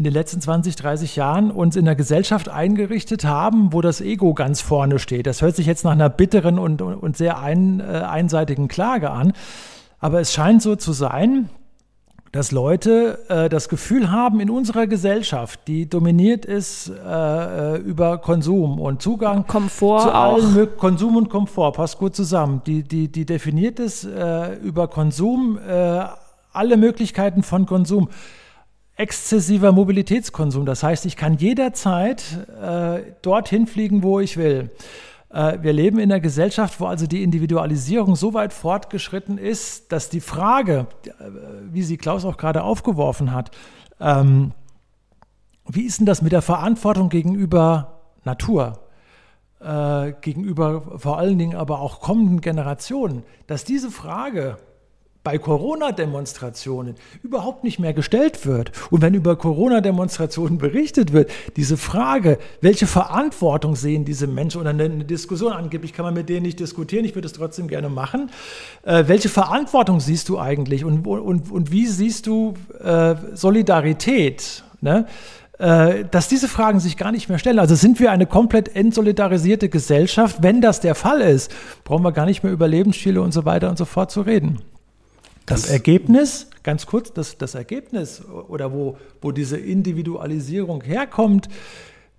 in 0.00 0.04
den 0.04 0.14
letzten 0.14 0.40
20, 0.40 0.76
30 0.76 1.16
Jahren 1.16 1.50
uns 1.50 1.76
in 1.76 1.86
einer 1.86 1.94
Gesellschaft 1.94 2.48
eingerichtet 2.48 3.26
haben, 3.26 3.74
wo 3.74 3.82
das 3.82 4.00
Ego 4.00 4.32
ganz 4.32 4.62
vorne 4.62 4.98
steht. 4.98 5.26
Das 5.26 5.42
hört 5.42 5.54
sich 5.54 5.66
jetzt 5.66 5.84
nach 5.84 5.90
einer 5.90 6.08
bitteren 6.08 6.58
und, 6.58 6.80
und 6.80 7.18
sehr 7.18 7.38
ein, 7.38 7.80
äh, 7.80 7.82
einseitigen 7.82 8.66
Klage 8.66 9.10
an. 9.10 9.34
Aber 9.98 10.18
es 10.18 10.32
scheint 10.32 10.62
so 10.62 10.74
zu 10.74 10.94
sein, 10.94 11.50
dass 12.32 12.50
Leute 12.50 13.18
äh, 13.28 13.50
das 13.50 13.68
Gefühl 13.68 14.10
haben, 14.10 14.40
in 14.40 14.48
unserer 14.48 14.86
Gesellschaft, 14.86 15.60
die 15.66 15.86
dominiert 15.86 16.46
ist 16.46 16.88
äh, 16.88 17.74
äh 17.74 17.76
über 17.80 18.16
Konsum 18.16 18.80
und 18.80 19.02
Zugang 19.02 19.46
Komfort 19.46 20.04
zu 20.04 20.14
allen 20.14 20.66
auch. 20.66 20.78
Konsum 20.78 21.16
und 21.18 21.28
Komfort, 21.28 21.72
passt 21.72 21.98
gut 21.98 22.16
zusammen. 22.16 22.62
Die, 22.64 22.84
die, 22.84 23.08
die 23.08 23.26
definiert 23.26 23.78
ist 23.78 24.04
äh, 24.04 24.54
über 24.60 24.88
Konsum, 24.88 25.58
äh, 25.58 26.06
alle 26.54 26.78
Möglichkeiten 26.78 27.42
von 27.42 27.66
Konsum 27.66 28.08
exzessiver 29.00 29.72
Mobilitätskonsum. 29.72 30.66
Das 30.66 30.82
heißt, 30.82 31.06
ich 31.06 31.16
kann 31.16 31.38
jederzeit 31.38 32.22
äh, 32.60 33.00
dorthin 33.22 33.66
fliegen, 33.66 34.02
wo 34.02 34.20
ich 34.20 34.36
will. 34.36 34.70
Äh, 35.30 35.58
wir 35.62 35.72
leben 35.72 35.98
in 35.98 36.12
einer 36.12 36.20
Gesellschaft, 36.20 36.80
wo 36.80 36.86
also 36.86 37.06
die 37.06 37.22
Individualisierung 37.22 38.14
so 38.14 38.34
weit 38.34 38.52
fortgeschritten 38.52 39.38
ist, 39.38 39.90
dass 39.90 40.10
die 40.10 40.20
Frage, 40.20 40.86
äh, 41.06 41.10
wie 41.72 41.82
sie 41.82 41.96
Klaus 41.96 42.26
auch 42.26 42.36
gerade 42.36 42.62
aufgeworfen 42.62 43.32
hat, 43.32 43.50
ähm, 44.00 44.52
wie 45.66 45.82
ist 45.82 46.00
denn 46.00 46.06
das 46.06 46.20
mit 46.20 46.32
der 46.32 46.42
Verantwortung 46.42 47.08
gegenüber 47.08 48.00
Natur? 48.24 48.80
Äh, 49.60 50.12
gegenüber 50.20 50.98
vor 50.98 51.18
allen 51.18 51.38
Dingen 51.38 51.56
aber 51.56 51.80
auch 51.80 52.00
kommenden 52.00 52.40
Generationen, 52.42 53.22
dass 53.46 53.64
diese 53.64 53.90
Frage 53.90 54.58
bei 55.22 55.36
Corona-Demonstrationen 55.36 56.94
überhaupt 57.22 57.62
nicht 57.62 57.78
mehr 57.78 57.92
gestellt 57.92 58.46
wird. 58.46 58.72
Und 58.90 59.02
wenn 59.02 59.12
über 59.12 59.36
Corona-Demonstrationen 59.36 60.56
berichtet 60.58 61.12
wird, 61.12 61.30
diese 61.56 61.76
Frage, 61.76 62.38
welche 62.62 62.86
Verantwortung 62.86 63.76
sehen 63.76 64.04
diese 64.04 64.26
Menschen, 64.26 64.60
oder 64.60 64.70
eine, 64.70 65.04
Diskussion, 65.04 65.52
angeblich 65.52 65.92
kann 65.92 66.06
man 66.06 66.14
mit 66.14 66.28
denen 66.28 66.42
nicht 66.42 66.58
diskutieren, 66.58 67.04
ich 67.04 67.14
würde 67.14 67.26
es 67.26 67.34
trotzdem 67.34 67.68
gerne 67.68 67.90
machen, 67.90 68.30
äh, 68.82 69.04
welche 69.08 69.28
Verantwortung 69.28 70.00
siehst 70.00 70.28
du 70.30 70.38
eigentlich 70.38 70.84
und, 70.84 71.06
und, 71.06 71.50
und 71.50 71.70
wie 71.70 71.86
siehst 71.86 72.26
du 72.26 72.54
äh, 72.82 73.14
Solidarität? 73.34 74.64
Ne? 74.80 75.06
Äh, 75.58 76.06
dass 76.10 76.28
diese 76.28 76.48
Fragen 76.48 76.80
sich 76.80 76.96
gar 76.96 77.12
nicht 77.12 77.28
mehr 77.28 77.38
stellen. 77.38 77.58
Also 77.58 77.74
sind 77.74 78.00
wir 78.00 78.10
eine 78.10 78.24
komplett 78.24 78.74
entsolidarisierte 78.74 79.68
Gesellschaft? 79.68 80.38
Wenn 80.40 80.62
das 80.62 80.80
der 80.80 80.94
Fall 80.94 81.20
ist, 81.20 81.52
brauchen 81.84 82.02
wir 82.02 82.12
gar 82.12 82.24
nicht 82.24 82.42
mehr 82.42 82.52
über 82.52 82.66
Lebensstile 82.66 83.20
und 83.20 83.32
so 83.32 83.44
weiter 83.44 83.68
und 83.68 83.76
so 83.76 83.84
fort 83.84 84.10
zu 84.10 84.22
reden. 84.22 84.62
Das, 85.50 85.62
das 85.62 85.70
Ergebnis, 85.70 86.46
ganz 86.62 86.86
kurz, 86.86 87.12
das, 87.12 87.36
das 87.36 87.56
Ergebnis 87.56 88.22
oder 88.24 88.72
wo, 88.72 88.96
wo 89.20 89.32
diese 89.32 89.56
Individualisierung 89.56 90.80
herkommt, 90.82 91.48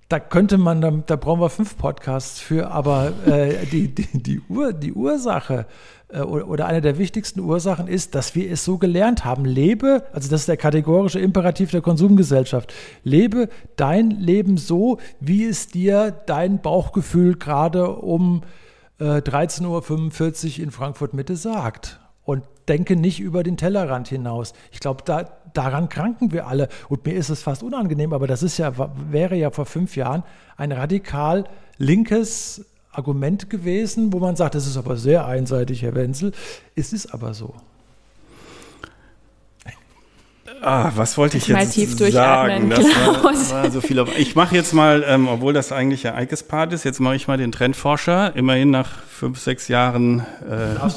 da 0.10 0.20
könnte 0.20 0.58
man, 0.58 0.82
da, 0.82 0.92
da 0.92 1.16
brauchen 1.16 1.40
wir 1.40 1.50
fünf 1.50 1.78
Podcasts 1.78 2.42
für, 2.42 2.72
aber 2.72 3.14
äh, 3.26 3.66
die, 3.68 3.88
die, 3.88 4.08
die, 4.12 4.42
Ur, 4.50 4.74
die 4.74 4.92
Ursache 4.92 5.66
äh, 6.10 6.20
oder 6.20 6.66
eine 6.66 6.82
der 6.82 6.98
wichtigsten 6.98 7.40
Ursachen 7.40 7.88
ist, 7.88 8.16
dass 8.16 8.36
wir 8.36 8.52
es 8.52 8.66
so 8.66 8.78
gelernt 8.78 9.24
haben. 9.24 9.46
Lebe, 9.46 10.04
also 10.12 10.30
das 10.30 10.42
ist 10.42 10.50
der 10.50 10.58
kategorische 10.58 11.22
Imperativ 11.22 11.72
der 11.72 11.80
Konsumgesellschaft, 11.80 12.74
lebe 13.06 13.48
dein 13.78 14.12
Leben 14.12 14.58
so, 14.58 14.98
wie 15.22 15.46
es 15.46 15.68
dir 15.68 16.12
dein 16.12 16.62
Bauchgefühl 16.62 17.38
gerade 17.38 17.88
um 17.96 18.42
äh, 19.00 19.20
13.45 19.20 20.58
Uhr 20.58 20.64
in 20.66 20.72
Frankfurt 20.72 21.14
Mitte 21.14 21.38
sagt. 21.38 22.01
Denke 22.68 22.96
nicht 22.96 23.20
über 23.20 23.44
den 23.44 23.58
Tellerrand 23.58 24.08
hinaus. 24.08 24.54
Ich 24.72 24.80
glaube, 24.80 25.04
da, 25.06 25.30
daran 25.54 25.90
kranken 25.90 26.32
wir 26.32 26.48
alle. 26.48 26.70
Und 26.90 27.06
mir 27.06 27.14
ist 27.14 27.30
es 27.30 27.42
fast 27.42 27.64
unangenehm, 27.64 28.14
aber 28.14 28.28
das 28.28 28.44
ist 28.44 28.58
ja, 28.58 28.74
wäre 29.10 29.36
ja 29.36 29.52
vor 29.52 29.66
fünf 29.66 29.96
Jahren 29.96 30.24
ein 30.58 30.72
radikal 30.72 31.46
linkes 31.78 32.66
Argument 32.92 33.50
gewesen, 33.50 34.12
wo 34.14 34.20
man 34.20 34.36
sagt, 34.36 34.56
das 34.56 34.68
ist 34.68 34.78
aber 34.78 34.98
sehr 34.98 35.26
einseitig, 35.26 35.82
Herr 35.82 35.96
Wenzel. 35.96 36.34
Es 36.76 36.94
ist 36.94 37.14
aber 37.14 37.34
so. 37.34 37.56
Ah, 40.64 40.92
was 40.96 41.18
wollte 41.18 41.38
ich 41.38 41.48
jetzt 41.48 41.78
sagen? 41.98 42.70
Das 42.70 42.86
war, 42.86 43.24
war, 43.24 43.72
so 43.72 43.82
viel 43.82 43.98
auf, 43.98 44.10
ich 44.18 44.36
mache 44.36 44.54
jetzt 44.54 44.74
mal, 44.74 45.04
ähm, 45.08 45.28
obwohl 45.28 45.54
das 45.54 45.72
eigentlich 45.72 46.04
ja 46.04 46.14
Eikes 46.14 46.44
Part 46.44 46.72
ist, 46.72 46.84
jetzt 46.84 47.00
mache 47.00 47.16
ich 47.16 47.28
mal 47.28 47.38
den 47.38 47.52
Trendforscher. 47.52 48.36
Immerhin 48.36 48.70
nach 48.70 48.88
fünf, 49.10 49.40
sechs 49.40 49.68
Jahren 49.70 50.24
äh, 50.48 50.76
ja 50.76 50.92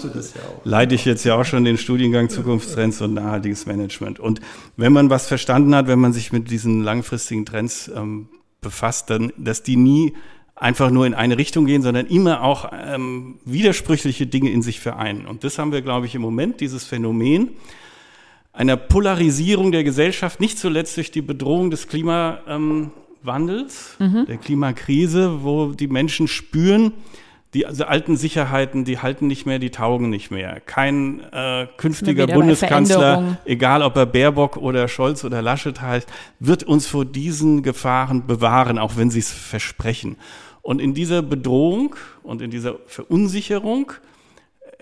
leite 0.64 0.94
ich 0.94 1.06
jetzt 1.06 1.24
ja 1.24 1.36
auch 1.36 1.46
schon 1.46 1.64
den 1.64 1.78
Studiengang 1.78 2.28
Zukunftstrends 2.28 3.00
und 3.00 3.14
nachhaltiges 3.14 3.64
Management. 3.64 4.20
Und 4.20 4.40
wenn 4.76 4.92
man 4.92 5.08
was 5.08 5.28
verstanden 5.28 5.74
hat, 5.74 5.86
wenn 5.86 5.98
man 5.98 6.12
sich 6.12 6.30
mit 6.30 6.50
diesen 6.50 6.82
langfristigen 6.82 7.46
Trends 7.46 7.90
ähm, 7.94 8.28
befasst, 8.60 9.08
dann, 9.08 9.32
dass 9.38 9.62
die 9.62 9.76
nie 9.76 10.12
einfach 10.56 10.90
nur 10.90 11.06
in 11.06 11.14
eine 11.14 11.38
Richtung 11.38 11.64
gehen, 11.64 11.80
sondern 11.80 12.06
immer 12.06 12.42
auch 12.42 12.70
ähm, 12.72 13.38
widersprüchliche 13.46 14.26
Dinge 14.26 14.50
in 14.50 14.60
sich 14.60 14.78
vereinen. 14.78 15.26
Und 15.26 15.42
das 15.42 15.58
haben 15.58 15.72
wir, 15.72 15.80
glaube 15.80 16.04
ich, 16.04 16.14
im 16.14 16.22
Moment, 16.22 16.60
dieses 16.60 16.84
Phänomen, 16.84 17.50
einer 18.54 18.76
Polarisierung 18.76 19.72
der 19.72 19.84
Gesellschaft, 19.84 20.40
nicht 20.40 20.58
zuletzt 20.58 20.96
durch 20.96 21.10
die 21.10 21.22
Bedrohung 21.22 21.70
des 21.70 21.88
Klimawandels, 21.88 23.96
mhm. 23.98 24.26
der 24.26 24.36
Klimakrise, 24.38 25.42
wo 25.42 25.72
die 25.72 25.88
Menschen 25.88 26.28
spüren, 26.28 26.92
die 27.52 27.66
also 27.66 27.84
alten 27.84 28.16
Sicherheiten, 28.16 28.84
die 28.84 28.98
halten 28.98 29.26
nicht 29.26 29.46
mehr, 29.46 29.58
die 29.58 29.70
taugen 29.70 30.10
nicht 30.10 30.30
mehr. 30.30 30.60
Kein 30.60 31.20
äh, 31.32 31.66
künftiger 31.76 32.26
Bundeskanzler, 32.26 33.38
egal 33.44 33.82
ob 33.82 33.96
er 33.96 34.06
Baerbock 34.06 34.56
oder 34.56 34.88
Scholz 34.88 35.24
oder 35.24 35.42
Laschet 35.42 35.80
heißt, 35.80 36.08
wird 36.40 36.64
uns 36.64 36.86
vor 36.86 37.04
diesen 37.04 37.62
Gefahren 37.62 38.26
bewahren, 38.26 38.78
auch 38.78 38.96
wenn 38.96 39.10
sie 39.10 39.20
es 39.20 39.30
versprechen. 39.30 40.16
Und 40.62 40.80
in 40.80 40.94
dieser 40.94 41.22
Bedrohung 41.22 41.94
und 42.22 42.40
in 42.40 42.50
dieser 42.50 42.76
Verunsicherung 42.86 43.92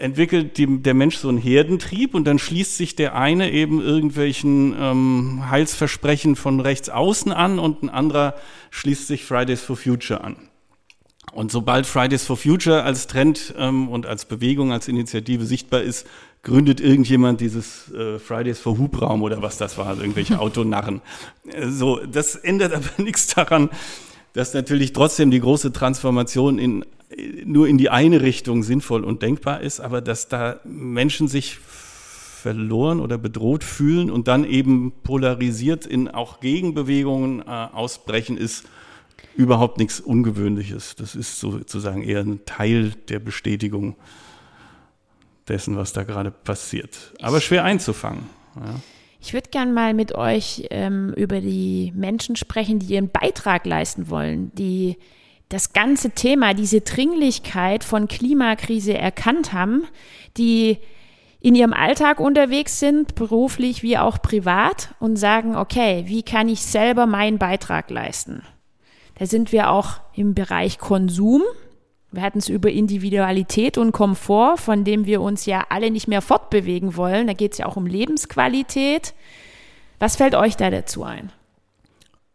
entwickelt 0.02 0.58
die, 0.58 0.82
der 0.82 0.94
Mensch 0.94 1.16
so 1.16 1.28
einen 1.28 1.38
Herdentrieb 1.38 2.14
und 2.14 2.24
dann 2.24 2.38
schließt 2.38 2.76
sich 2.76 2.96
der 2.96 3.14
eine 3.14 3.50
eben 3.52 3.80
irgendwelchen 3.80 4.74
ähm, 4.78 5.48
Heilsversprechen 5.48 6.36
von 6.36 6.60
rechts 6.60 6.88
außen 6.88 7.32
an 7.32 7.58
und 7.58 7.82
ein 7.82 7.88
anderer 7.88 8.34
schließt 8.70 9.06
sich 9.06 9.24
Fridays 9.24 9.62
for 9.62 9.76
Future 9.76 10.22
an. 10.24 10.36
Und 11.32 11.52
sobald 11.52 11.86
Fridays 11.86 12.26
for 12.26 12.36
Future 12.36 12.82
als 12.82 13.06
Trend 13.06 13.54
ähm, 13.56 13.88
und 13.88 14.04
als 14.04 14.24
Bewegung, 14.24 14.72
als 14.72 14.88
Initiative 14.88 15.46
sichtbar 15.46 15.82
ist, 15.82 16.06
gründet 16.42 16.80
irgendjemand 16.80 17.40
dieses 17.40 17.90
äh, 17.92 18.18
Fridays 18.18 18.58
for 18.58 18.76
Hubraum 18.76 19.22
oder 19.22 19.40
was 19.40 19.56
das 19.56 19.78
war, 19.78 19.86
also 19.86 20.02
irgendwelche 20.02 20.38
Autonarren. 20.40 21.00
Äh, 21.46 21.68
so, 21.68 22.04
das 22.04 22.34
ändert 22.34 22.74
aber 22.74 22.90
nichts 23.02 23.28
daran, 23.28 23.70
dass 24.32 24.54
natürlich 24.54 24.92
trotzdem 24.92 25.30
die 25.30 25.40
große 25.40 25.72
Transformation 25.72 26.58
in 26.58 26.84
nur 27.44 27.68
in 27.68 27.78
die 27.78 27.90
eine 27.90 28.22
Richtung 28.22 28.62
sinnvoll 28.62 29.04
und 29.04 29.22
denkbar 29.22 29.60
ist, 29.60 29.80
aber 29.80 30.00
dass 30.00 30.28
da 30.28 30.60
Menschen 30.64 31.28
sich 31.28 31.58
verloren 31.58 33.00
oder 33.00 33.18
bedroht 33.18 33.64
fühlen 33.64 34.10
und 34.10 34.28
dann 34.28 34.44
eben 34.44 34.92
polarisiert 35.02 35.86
in 35.86 36.08
auch 36.08 36.40
Gegenbewegungen 36.40 37.40
äh, 37.40 37.44
ausbrechen, 37.44 38.36
ist 38.36 38.64
überhaupt 39.36 39.78
nichts 39.78 40.00
Ungewöhnliches. 40.00 40.96
Das 40.96 41.14
ist 41.14 41.38
sozusagen 41.38 42.02
eher 42.02 42.20
ein 42.20 42.44
Teil 42.44 42.94
der 43.08 43.20
Bestätigung 43.20 43.96
dessen, 45.48 45.76
was 45.76 45.92
da 45.92 46.02
gerade 46.02 46.30
passiert. 46.30 47.12
Aber 47.20 47.40
schwer 47.40 47.64
einzufangen. 47.64 48.24
Ja. 48.56 48.80
Ich 49.24 49.32
würde 49.32 49.50
gern 49.50 49.72
mal 49.72 49.94
mit 49.94 50.16
euch 50.16 50.66
ähm, 50.70 51.14
über 51.16 51.40
die 51.40 51.92
Menschen 51.94 52.34
sprechen, 52.34 52.80
die 52.80 52.94
ihren 52.94 53.08
Beitrag 53.08 53.64
leisten 53.64 54.10
wollen, 54.10 54.52
die 54.56 54.98
das 55.48 55.72
ganze 55.72 56.10
Thema, 56.10 56.54
diese 56.54 56.80
Dringlichkeit 56.80 57.84
von 57.84 58.08
Klimakrise 58.08 58.98
erkannt 58.98 59.52
haben, 59.52 59.84
die 60.36 60.78
in 61.38 61.54
ihrem 61.54 61.72
Alltag 61.72 62.18
unterwegs 62.18 62.80
sind, 62.80 63.14
beruflich 63.14 63.84
wie 63.84 63.96
auch 63.96 64.20
privat 64.20 64.92
und 64.98 65.16
sagen, 65.16 65.54
okay, 65.54 66.02
wie 66.06 66.24
kann 66.24 66.48
ich 66.48 66.62
selber 66.62 67.06
meinen 67.06 67.38
Beitrag 67.38 67.90
leisten? 67.90 68.42
Da 69.14 69.26
sind 69.26 69.52
wir 69.52 69.70
auch 69.70 70.00
im 70.14 70.34
Bereich 70.34 70.78
Konsum. 70.78 71.42
Wir 72.12 72.22
hatten 72.22 72.38
es 72.38 72.48
über 72.48 72.70
Individualität 72.70 73.78
und 73.78 73.92
Komfort, 73.92 74.58
von 74.58 74.84
dem 74.84 75.06
wir 75.06 75.22
uns 75.22 75.46
ja 75.46 75.64
alle 75.70 75.90
nicht 75.90 76.08
mehr 76.08 76.20
fortbewegen 76.20 76.96
wollen. 76.96 77.26
Da 77.26 77.32
geht 77.32 77.52
es 77.52 77.58
ja 77.58 77.66
auch 77.66 77.76
um 77.76 77.86
Lebensqualität. 77.86 79.14
Was 79.98 80.16
fällt 80.16 80.34
euch 80.34 80.56
da 80.56 80.70
dazu 80.70 81.04
ein? 81.04 81.32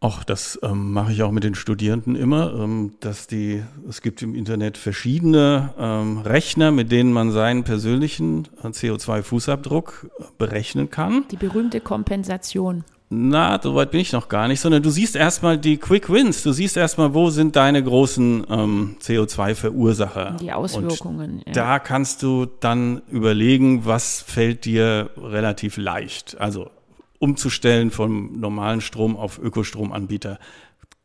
Ach, 0.00 0.22
das 0.22 0.58
ähm, 0.62 0.92
mache 0.92 1.12
ich 1.12 1.22
auch 1.22 1.32
mit 1.32 1.42
den 1.42 1.56
Studierenden 1.56 2.14
immer, 2.14 2.54
ähm, 2.54 2.94
dass 3.00 3.26
die, 3.26 3.64
es 3.88 4.00
gibt 4.00 4.22
im 4.22 4.36
Internet 4.36 4.78
verschiedene 4.78 5.74
ähm, 5.76 6.18
Rechner, 6.18 6.70
mit 6.70 6.92
denen 6.92 7.12
man 7.12 7.32
seinen 7.32 7.64
persönlichen 7.64 8.46
äh, 8.62 8.68
CO2-Fußabdruck 8.68 10.06
äh, 10.06 10.24
berechnen 10.38 10.90
kann. 10.90 11.24
Die 11.32 11.36
berühmte 11.36 11.80
Kompensation. 11.80 12.84
Na, 13.10 13.58
so 13.62 13.74
weit 13.74 13.90
bin 13.90 14.00
ich 14.00 14.12
noch 14.12 14.28
gar 14.28 14.48
nicht, 14.48 14.60
sondern 14.60 14.82
du 14.82 14.90
siehst 14.90 15.16
erstmal 15.16 15.56
die 15.56 15.78
Quick 15.78 16.12
Wins. 16.12 16.42
Du 16.42 16.52
siehst 16.52 16.76
erstmal, 16.76 17.14
wo 17.14 17.30
sind 17.30 17.56
deine 17.56 17.82
großen 17.82 18.46
ähm, 18.50 18.96
CO2-Verursacher. 19.00 20.36
Die 20.38 20.52
Auswirkungen. 20.52 21.42
Ja. 21.46 21.52
Da 21.52 21.78
kannst 21.78 22.22
du 22.22 22.44
dann 22.44 23.00
überlegen, 23.08 23.86
was 23.86 24.20
fällt 24.20 24.66
dir 24.66 25.08
relativ 25.16 25.78
leicht. 25.78 26.38
Also 26.38 26.70
umzustellen 27.18 27.90
vom 27.90 28.38
normalen 28.38 28.82
Strom 28.82 29.16
auf 29.16 29.38
Ökostromanbieter. 29.38 30.38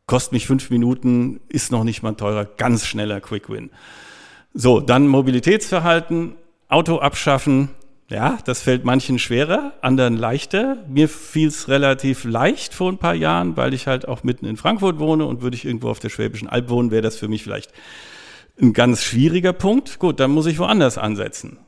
Kostet 0.06 0.32
mich 0.32 0.46
fünf 0.46 0.68
Minuten, 0.68 1.40
ist 1.48 1.72
noch 1.72 1.84
nicht 1.84 2.02
mal 2.02 2.12
teurer, 2.12 2.44
ganz 2.44 2.84
schneller 2.84 3.22
Quick 3.22 3.48
Win. 3.48 3.70
So, 4.52 4.80
dann 4.80 5.08
Mobilitätsverhalten, 5.08 6.34
Auto 6.68 6.98
abschaffen. 6.98 7.70
Ja, 8.10 8.38
das 8.44 8.60
fällt 8.60 8.84
manchen 8.84 9.18
schwerer, 9.18 9.72
anderen 9.80 10.16
leichter. 10.16 10.76
Mir 10.88 11.08
fiel 11.08 11.48
es 11.48 11.68
relativ 11.68 12.24
leicht 12.24 12.74
vor 12.74 12.92
ein 12.92 12.98
paar 12.98 13.14
Jahren, 13.14 13.56
weil 13.56 13.72
ich 13.72 13.86
halt 13.86 14.06
auch 14.06 14.22
mitten 14.24 14.44
in 14.44 14.58
Frankfurt 14.58 14.98
wohne 14.98 15.24
und 15.24 15.40
würde 15.40 15.56
ich 15.56 15.64
irgendwo 15.64 15.88
auf 15.88 16.00
der 16.00 16.10
Schwäbischen 16.10 16.48
Alb 16.48 16.68
wohnen, 16.68 16.90
wäre 16.90 17.00
das 17.00 17.16
für 17.16 17.28
mich 17.28 17.42
vielleicht 17.42 17.72
ein 18.60 18.74
ganz 18.74 19.02
schwieriger 19.02 19.54
Punkt. 19.54 19.98
Gut, 19.98 20.20
dann 20.20 20.30
muss 20.30 20.46
ich 20.46 20.58
woanders 20.58 20.98
ansetzen. 20.98 21.58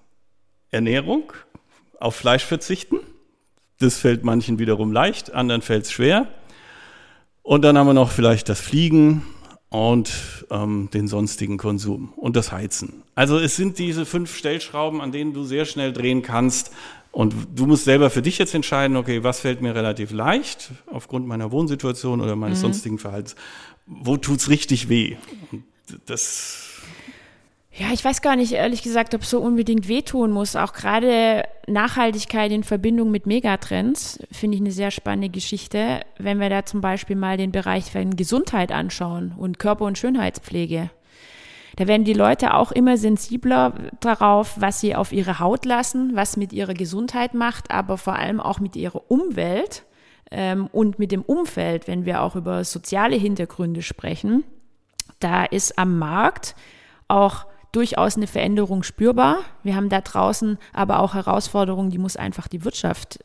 Ernährung, 0.71 1.33
auf 1.99 2.17
Fleisch 2.17 2.45
verzichten 2.45 2.99
Das 3.79 3.99
fällt 3.99 4.25
manchen 4.25 4.59
wiederum 4.59 4.93
leicht, 4.93 5.33
anderen 5.33 5.63
fällt 5.63 5.85
es 5.85 5.93
schwer. 5.93 6.29
Und 7.43 7.63
dann 7.63 7.79
haben 7.79 7.87
wir 7.87 7.95
noch 7.95 8.11
vielleicht 8.11 8.49
das 8.49 8.61
Fliegen 8.61 9.25
und 9.77 10.47
ähm, 10.51 10.89
den 10.95 11.07
sonstigen 11.07 11.59
Konsum 11.59 12.15
und 12.17 12.35
das 12.35 12.51
Heizen. 12.51 13.03
Also 13.15 13.39
es 13.39 13.57
sind 13.57 13.79
diese 13.79 14.07
fünf 14.07 14.35
Stellschrauben, 14.35 15.03
an 15.03 15.13
denen 15.13 15.35
du 15.35 15.45
sehr 15.45 15.67
schnell 15.67 15.93
drehen 15.93 16.23
kannst. 16.23 16.73
Und 17.13 17.35
du 17.55 17.67
musst 17.67 17.85
selber 17.85 18.09
für 18.09 18.23
dich 18.23 18.39
jetzt 18.39 18.55
entscheiden, 18.55 18.97
okay, 18.97 19.23
was 19.23 19.41
fällt 19.41 19.61
mir 19.61 19.75
relativ 19.75 20.13
leicht 20.13 20.71
aufgrund 20.87 21.27
meiner 21.27 21.53
Wohnsituation 21.53 22.23
oder 22.23 22.37
meines 22.37 22.59
mhm. 22.59 22.63
sonstigen 22.63 22.99
Verhaltens. 22.99 23.37
Wo 23.87 24.17
tut's 24.17 24.49
richtig 24.49 24.89
weh? 24.89 25.17
Und 25.53 25.65
das 26.07 26.66
ja, 27.79 27.93
ich 27.93 28.03
weiß 28.03 28.23
gar 28.23 28.37
nicht, 28.37 28.53
ehrlich 28.53 28.83
gesagt, 28.83 29.15
ob 29.15 29.23
es 29.23 29.31
so 29.31 29.41
unbedingt 29.41 29.87
wehtun 29.87 30.31
muss. 30.31 30.57
Auch 30.57 30.73
gerade 30.73 31.45
Nachhaltigkeit 31.67 32.51
in 32.51 32.65
Verbindung 32.65 33.11
mit 33.11 33.27
Megatrends 33.27 34.19
finde 34.33 34.57
ich 34.57 34.63
eine 34.63 34.71
sehr 34.71 34.91
spannende 34.91 35.29
Geschichte, 35.29 36.01
wenn 36.19 36.41
wir 36.41 36.49
da 36.49 36.65
zum 36.65 36.81
Beispiel 36.81 37.17
mal 37.17 37.37
den 37.37 37.53
Bereich 37.53 37.93
von 37.93 38.17
Gesundheit 38.17 38.73
anschauen 38.73 39.35
und 39.37 39.59
Körper- 39.59 39.85
und 39.85 39.99
Schönheitspflege. 39.99 40.91
Da 41.77 41.87
werden 41.87 42.05
die 42.05 42.15
Leute 42.15 42.55
auch 42.55 42.73
immer 42.73 42.97
sensibler 42.97 43.75
darauf, 44.01 44.59
was 44.59 44.81
sie 44.81 44.95
auf 44.95 45.13
ihre 45.13 45.39
Haut 45.39 45.67
lassen, 45.67 46.13
was 46.15 46.39
mit 46.39 46.55
ihrer 46.55 46.73
Gesundheit 46.73 47.35
macht, 47.35 47.71
aber 47.71 47.99
vor 47.99 48.15
allem 48.15 48.41
auch 48.41 48.59
mit 48.59 48.77
ihrer 48.77 49.11
Umwelt 49.11 49.85
ähm, 50.31 50.69
und 50.73 50.99
mit 50.99 51.13
dem 51.13 51.21
Umfeld, 51.21 51.87
wenn 51.87 52.07
wir 52.07 52.23
auch 52.23 52.37
über 52.37 52.65
soziale 52.65 53.17
Hintergründe 53.17 53.83
sprechen. 53.83 54.45
Da 55.21 55.45
ist 55.45 55.79
am 55.79 55.99
Markt 55.99 56.57
auch 57.09 57.45
durchaus 57.77 58.17
eine 58.17 58.27
Veränderung 58.27 58.83
spürbar. 58.83 59.41
Wir 59.63 59.77
haben 59.77 59.91
da 59.91 60.01
draußen 60.01 60.59
aber 60.73 61.01
auch 61.01 61.13
Herausforderungen, 61.13 61.91
die 61.91 61.99
muss 61.99 62.17
einfach 62.17 62.49
die 62.49 62.65
Wirtschaft 62.65 63.21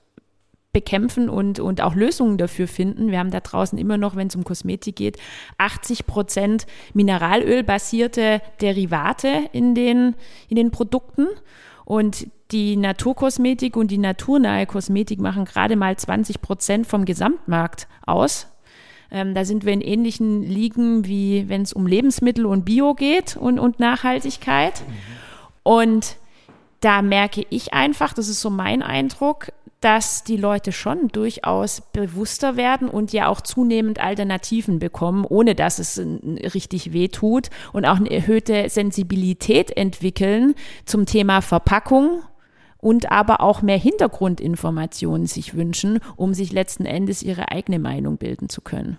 bekämpfen 0.74 1.30
und, 1.30 1.60
und 1.60 1.82
auch 1.82 1.96
Lösungen 1.96 2.38
dafür 2.38 2.68
finden. 2.68 3.12
Wir 3.12 3.20
haben 3.20 3.32
da 3.32 3.40
draußen 3.40 3.78
immer 3.78 3.98
noch, 3.98 4.16
wenn 4.16 4.28
es 4.28 4.36
um 4.36 4.44
Kosmetik 4.44 4.98
geht, 4.98 5.18
80 5.58 6.06
Prozent 6.06 6.66
Mineralölbasierte 6.94 8.42
Derivate 8.60 9.50
in 9.54 9.74
den, 9.74 10.16
in 10.50 10.58
den 10.58 10.72
Produkten. 10.72 11.28
Und 11.86 12.28
die 12.52 12.76
Naturkosmetik 12.76 13.76
und 13.76 13.90
die 13.90 13.98
naturnahe 13.98 14.66
Kosmetik 14.66 15.20
machen 15.20 15.46
gerade 15.46 15.76
mal 15.76 15.96
20 15.96 16.42
Prozent 16.42 16.88
vom 16.88 17.06
Gesamtmarkt 17.06 17.88
aus. 18.06 18.48
Ähm, 19.12 19.34
da 19.36 19.46
sind 19.46 19.66
wir 19.66 19.74
in 19.74 19.82
ähnlichen 19.82 20.42
Ligen, 20.42 21.06
wie 21.06 21.50
wenn 21.50 21.64
es 21.64 21.74
um 21.74 21.86
Lebensmittel 21.86 22.46
und 22.46 22.64
Bio 22.66 22.94
geht 22.94 23.36
und, 23.36 23.60
und 23.60 23.80
Nachhaltigkeit. 23.80 24.82
Mhm. 24.88 24.94
Und 25.64 26.16
da 26.80 27.02
merke 27.02 27.46
ich 27.50 27.74
einfach, 27.74 28.14
das 28.14 28.28
ist 28.28 28.42
so 28.42 28.50
mein 28.50 28.82
Eindruck, 28.82 29.52
dass 29.82 30.24
die 30.24 30.38
Leute 30.38 30.72
schon 30.72 31.08
durchaus 31.08 31.82
bewusster 31.92 32.56
werden 32.56 32.88
und 32.88 33.14
ja 33.14 33.28
auch 33.28 33.42
zunehmend 33.42 34.00
Alternativen 34.00 34.78
bekommen, 34.78 35.26
ohne 35.26 35.56
dass 35.56 35.80
es 35.80 36.00
richtig 36.54 36.94
weh 36.94 37.08
tut 37.08 37.50
und 37.74 37.86
auch 37.86 37.96
eine 37.96 38.12
erhöhte 38.12 38.70
Sensibilität 38.70 39.76
entwickeln 39.76 40.54
zum 40.86 41.08
Thema 41.08 41.42
Verpackung 41.42 42.22
und 42.82 43.12
aber 43.12 43.42
auch 43.42 43.62
mehr 43.62 43.78
Hintergrundinformationen 43.78 45.28
sich 45.28 45.56
wünschen, 45.56 46.00
um 46.18 46.34
sich 46.34 46.52
letzten 46.52 46.86
Endes 46.86 47.24
ihre 47.24 47.52
eigene 47.52 47.80
Meinung 47.80 48.18
bilden 48.18 48.50
zu 48.50 48.62
können. 48.62 48.98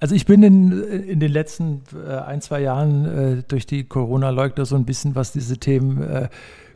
Also 0.00 0.16
ich 0.16 0.26
bin 0.26 0.42
in, 0.42 0.82
in 0.82 1.20
den 1.20 1.30
letzten 1.30 1.82
äh, 1.94 2.16
ein, 2.16 2.40
zwei 2.40 2.60
Jahren 2.60 3.04
äh, 3.38 3.42
durch 3.46 3.66
die 3.66 3.84
Corona-Leugner 3.84 4.66
so 4.66 4.74
ein 4.74 4.84
bisschen, 4.84 5.14
was 5.14 5.30
diese 5.30 5.58
Themen 5.58 6.02
äh, 6.02 6.28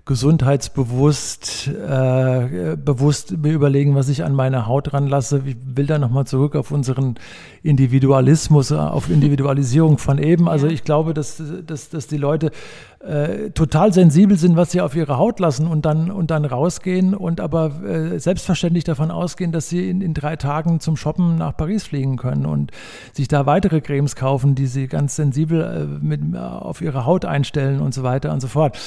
gesundheitsbewusst, 0.07 1.67
äh, 1.67 2.77
bewusst 2.77 3.37
mir 3.39 3.53
überlegen, 3.53 3.97
was 3.97 4.09
ich 4.09 4.23
an 4.23 4.35
meine 4.35 4.69
Haut 4.69 4.95
ranlasse. 4.95 5.43
Ich 5.45 5.57
will 5.65 5.87
da 5.87 5.99
nochmal 5.99 6.29
zurück 6.29 6.55
auf 6.55 6.71
unseren 6.71 7.17
Individualismus, 7.65 8.71
auf 8.71 9.11
Individualisierung 9.11 9.99
von 9.99 10.19
eben. 10.19 10.49
Also 10.49 10.69
ich 10.69 10.85
glaube, 10.85 11.13
dass, 11.13 11.43
dass, 11.67 11.91
dass 11.91 12.07
die 12.07 12.19
Leute 12.19 12.53
äh, 13.01 13.51
total 13.51 13.93
sensibel 13.93 14.39
sind, 14.39 14.57
was 14.57 14.71
sie 14.71 14.81
auf 14.81 14.95
ihre 14.95 15.19
Haut 15.19 15.41
lassen 15.41 15.67
und 15.67 15.85
dann, 15.85 16.13
und 16.13 16.31
dann 16.31 16.45
rausgehen 16.45 17.13
und 17.13 17.41
aber 17.41 17.83
äh, 17.83 18.21
selbstverständlich 18.21 18.85
davon 18.85 19.11
ausgehen, 19.11 19.51
dass 19.51 19.69
sie 19.69 19.91
in, 19.91 20.01
in 20.03 20.15
drei 20.15 20.37
Tagen 20.37 20.79
zum 20.79 20.97
Shoppen 20.97 21.37
nach 21.37 21.57
Paris 21.57 21.83
fliegen 21.83 22.17
können 22.17 22.47
und 22.47 22.71
sich 23.13 23.27
da 23.27 23.45
weitere 23.45 23.81
Cremes 23.81 24.15
kaufen, 24.15 24.55
die 24.55 24.67
sie 24.69 24.87
ganz 24.87 25.17
sensibel 25.17 25.63
äh, 25.63 26.05
mit, 26.05 26.37
auf 26.37 26.81
ihre 26.81 27.07
Haut 27.07 27.25
einstellen 27.25 27.81
und 27.81 27.93
so 27.93 28.05
weiter 28.05 28.33
und 28.33 28.39
so 28.39 28.47
fort. 28.47 28.79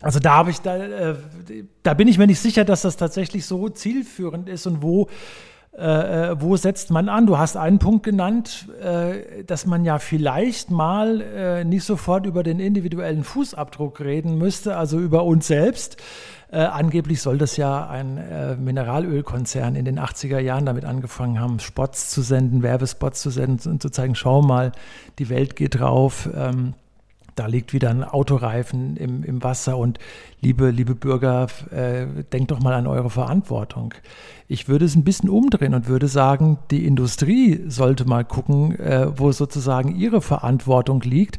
Also 0.00 0.20
da 0.20 0.34
habe 0.34 0.50
ich 0.50 0.60
da, 0.60 0.76
äh, 0.76 1.14
da 1.82 1.94
bin 1.94 2.08
ich 2.08 2.18
mir 2.18 2.26
nicht 2.26 2.40
sicher, 2.40 2.64
dass 2.64 2.82
das 2.82 2.96
tatsächlich 2.96 3.46
so 3.46 3.68
zielführend 3.68 4.48
ist 4.48 4.66
und 4.66 4.82
wo, 4.82 5.08
äh, 5.76 6.30
äh, 6.30 6.40
wo 6.40 6.56
setzt 6.56 6.90
man 6.90 7.10
an? 7.10 7.26
Du 7.26 7.36
hast 7.36 7.56
einen 7.56 7.78
Punkt 7.78 8.02
genannt, 8.02 8.66
äh, 8.80 9.44
dass 9.44 9.66
man 9.66 9.84
ja 9.84 9.98
vielleicht 9.98 10.70
mal 10.70 11.20
äh, 11.20 11.64
nicht 11.64 11.84
sofort 11.84 12.24
über 12.24 12.42
den 12.42 12.60
individuellen 12.60 13.24
Fußabdruck 13.24 14.00
reden 14.00 14.38
müsste, 14.38 14.76
also 14.76 14.98
über 14.98 15.24
uns 15.24 15.46
selbst. 15.46 15.98
Äh, 16.50 16.60
angeblich 16.60 17.20
soll 17.20 17.38
das 17.38 17.56
ja 17.56 17.88
ein 17.88 18.64
Mineralölkonzern 18.64 19.74
in 19.74 19.84
den 19.84 19.98
80er 19.98 20.38
Jahren 20.38 20.64
damit 20.64 20.84
angefangen 20.84 21.40
haben, 21.40 21.58
Spots 21.58 22.08
zu 22.08 22.22
senden, 22.22 22.62
Werbespots 22.62 23.20
zu 23.20 23.30
senden 23.30 23.72
und 23.72 23.82
zu 23.82 23.90
zeigen, 23.90 24.14
schau 24.14 24.42
mal, 24.42 24.72
die 25.18 25.28
Welt 25.28 25.56
geht 25.56 25.80
drauf. 25.80 26.28
Ähm, 26.34 26.74
da 27.36 27.46
liegt 27.46 27.72
wieder 27.74 27.90
ein 27.90 28.02
Autoreifen 28.02 28.96
im, 28.96 29.22
im 29.22 29.44
Wasser 29.44 29.76
und 29.76 29.98
liebe, 30.40 30.70
liebe 30.70 30.94
Bürger, 30.94 31.46
äh, 31.70 32.06
denkt 32.32 32.50
doch 32.50 32.60
mal 32.60 32.72
an 32.74 32.86
eure 32.86 33.10
Verantwortung. 33.10 33.94
Ich 34.48 34.68
würde 34.68 34.86
es 34.86 34.96
ein 34.96 35.04
bisschen 35.04 35.28
umdrehen 35.28 35.74
und 35.74 35.86
würde 35.86 36.08
sagen, 36.08 36.58
die 36.70 36.86
Industrie 36.86 37.62
sollte 37.68 38.06
mal 38.06 38.24
gucken, 38.24 38.78
äh, 38.80 39.06
wo 39.18 39.32
sozusagen 39.32 39.94
ihre 39.94 40.22
Verantwortung 40.22 41.02
liegt. 41.02 41.38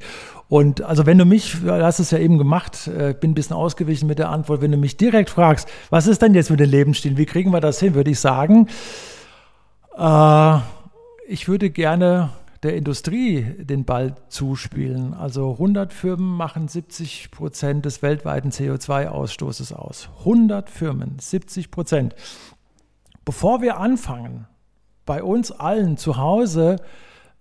Und 0.49 0.81
also 0.81 1.05
wenn 1.07 1.17
du 1.17 1.25
mich, 1.25 1.57
du 1.61 1.83
hast 1.83 1.99
es 1.99 2.11
ja 2.11 2.19
eben 2.19 2.37
gemacht, 2.37 2.87
äh, 2.87 3.15
bin 3.19 3.31
ein 3.31 3.35
bisschen 3.35 3.55
ausgewichen 3.55 4.07
mit 4.07 4.19
der 4.19 4.29
Antwort, 4.29 4.61
wenn 4.61 4.71
du 4.71 4.77
mich 4.77 4.97
direkt 4.97 5.31
fragst, 5.31 5.67
was 5.89 6.05
ist 6.05 6.21
denn 6.21 6.35
jetzt 6.35 6.51
mit 6.51 6.59
dem 6.59 6.69
Lebensstil, 6.69 7.17
wie 7.17 7.25
kriegen 7.25 7.51
wir 7.51 7.59
das 7.59 7.79
hin, 7.79 7.95
würde 7.95 8.11
ich 8.11 8.19
sagen, 8.19 8.67
äh, 9.97 10.57
ich 11.27 11.47
würde 11.47 11.71
gerne 11.71 12.29
der 12.63 12.75
Industrie 12.75 13.43
den 13.59 13.85
Ball 13.85 14.15
zuspielen. 14.29 15.13
Also 15.13 15.51
100 15.53 15.93
Firmen 15.93 16.35
machen 16.35 16.67
70 16.67 17.31
Prozent 17.31 17.85
des 17.85 18.01
weltweiten 18.01 18.49
CO2-Ausstoßes 18.49 19.73
aus. 19.73 20.09
100 20.19 20.69
Firmen, 20.69 21.17
70 21.19 21.71
Prozent. 21.71 22.15
Bevor 23.25 23.61
wir 23.61 23.77
anfangen, 23.77 24.47
bei 25.05 25.23
uns 25.23 25.51
allen 25.51 25.97
zu 25.97 26.17
Hause, 26.17 26.77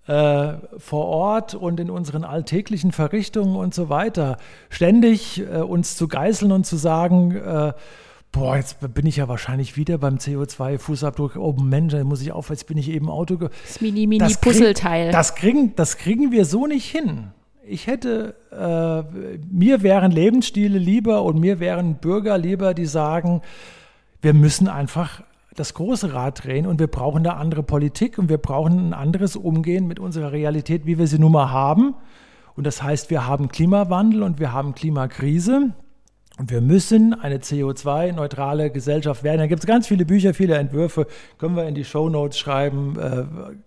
äh, 0.07 0.55
vor 0.79 1.07
Ort 1.07 1.55
und 1.55 1.81
in 1.81 1.91
unseren 1.91 2.25
alltäglichen 2.25 2.93
Verrichtungen 2.93 3.57
und 3.57 3.75
so 3.75 3.89
weiter, 3.89 4.37
ständig 4.69 5.41
äh, 5.41 5.63
uns 5.63 5.97
zu 5.97 6.07
geißeln 6.07 6.53
und 6.53 6.65
zu 6.65 6.77
sagen, 6.77 7.35
äh, 7.35 7.73
boah, 8.33 8.57
jetzt 8.57 8.79
bin 8.95 9.07
ich 9.07 9.17
ja 9.17 9.29
wahrscheinlich 9.29 9.77
wieder 9.77 9.99
beim 9.99 10.17
CO2-Fußabdruck. 10.17 11.37
Oh 11.37 11.53
Mensch, 11.53 11.93
da 11.93 12.05
muss 12.05 12.23
ich 12.23 12.33
auf, 12.33 12.51
jetzt 12.51 12.67
bin 12.67 12.77
ich 12.77 12.91
eben 12.91 13.09
Auto. 13.09 13.37
Das 13.37 13.81
Mini-Mini-Puzzleteil. 13.81 15.11
Das, 15.11 15.35
kriegen, 15.35 15.75
das 15.77 15.97
kriegen 15.97 16.33
wir 16.33 16.45
so 16.45 16.67
nicht 16.67 16.91
hin. 16.91 17.29
Ich 17.69 17.87
hätte, 17.87 18.37
äh, 18.53 19.37
mir 19.51 19.83
wären 19.83 20.13
Lebensstile 20.13 20.79
lieber 20.79 21.23
und 21.23 21.41
mir 21.41 21.59
wären 21.59 21.97
Bürger 21.97 22.39
lieber, 22.39 22.75
die 22.75 22.87
sagen, 22.87 23.43
wir 24.23 24.35
müssen 24.35 24.69
einfach 24.69 25.23
das 25.57 25.75
große 25.75 26.13
Rad 26.13 26.45
drehen 26.45 26.67
und 26.67 26.79
wir 26.79 26.87
brauchen 26.87 27.27
eine 27.27 27.37
andere 27.37 27.63
Politik 27.63 28.19
und 28.19 28.29
wir 28.29 28.39
brauchen 28.39 28.91
ein 28.91 28.95
anderes 28.95 29.37
Umgehen 29.37 29.89
mit 29.89 29.99
unserer 29.99 30.33
Realität, 30.33 30.87
wie 30.87 30.99
wir 30.99 31.07
sie 31.07 31.19
nun 31.19 31.33
mal 31.33 31.51
haben. 31.51 31.95
Und 32.55 32.67
das 32.67 32.83
heißt, 32.83 33.11
wir 33.11 33.27
haben 33.27 33.49
Klimawandel 33.49 34.23
und 34.23 34.39
wir 34.39 34.53
haben 34.53 34.75
Klimakrise. 34.75 35.73
Und 36.39 36.51
wir 36.51 36.61
müssen 36.61 37.15
eine 37.15 37.39
CO2-neutrale 37.39 38.71
Gesellschaft 38.71 39.25
werden. 39.25 39.39
Da 39.39 39.47
gibt 39.47 39.61
es 39.61 39.67
ganz 39.67 39.87
viele 39.87 40.05
Bücher, 40.05 40.35
viele 40.35 40.57
Entwürfe, 40.57 41.07
können 41.39 41.57
wir 41.57 41.67
in 41.67 41.75
die 41.75 41.85
Show 41.85 42.09
Notes 42.09 42.39
schreiben. 42.39 43.63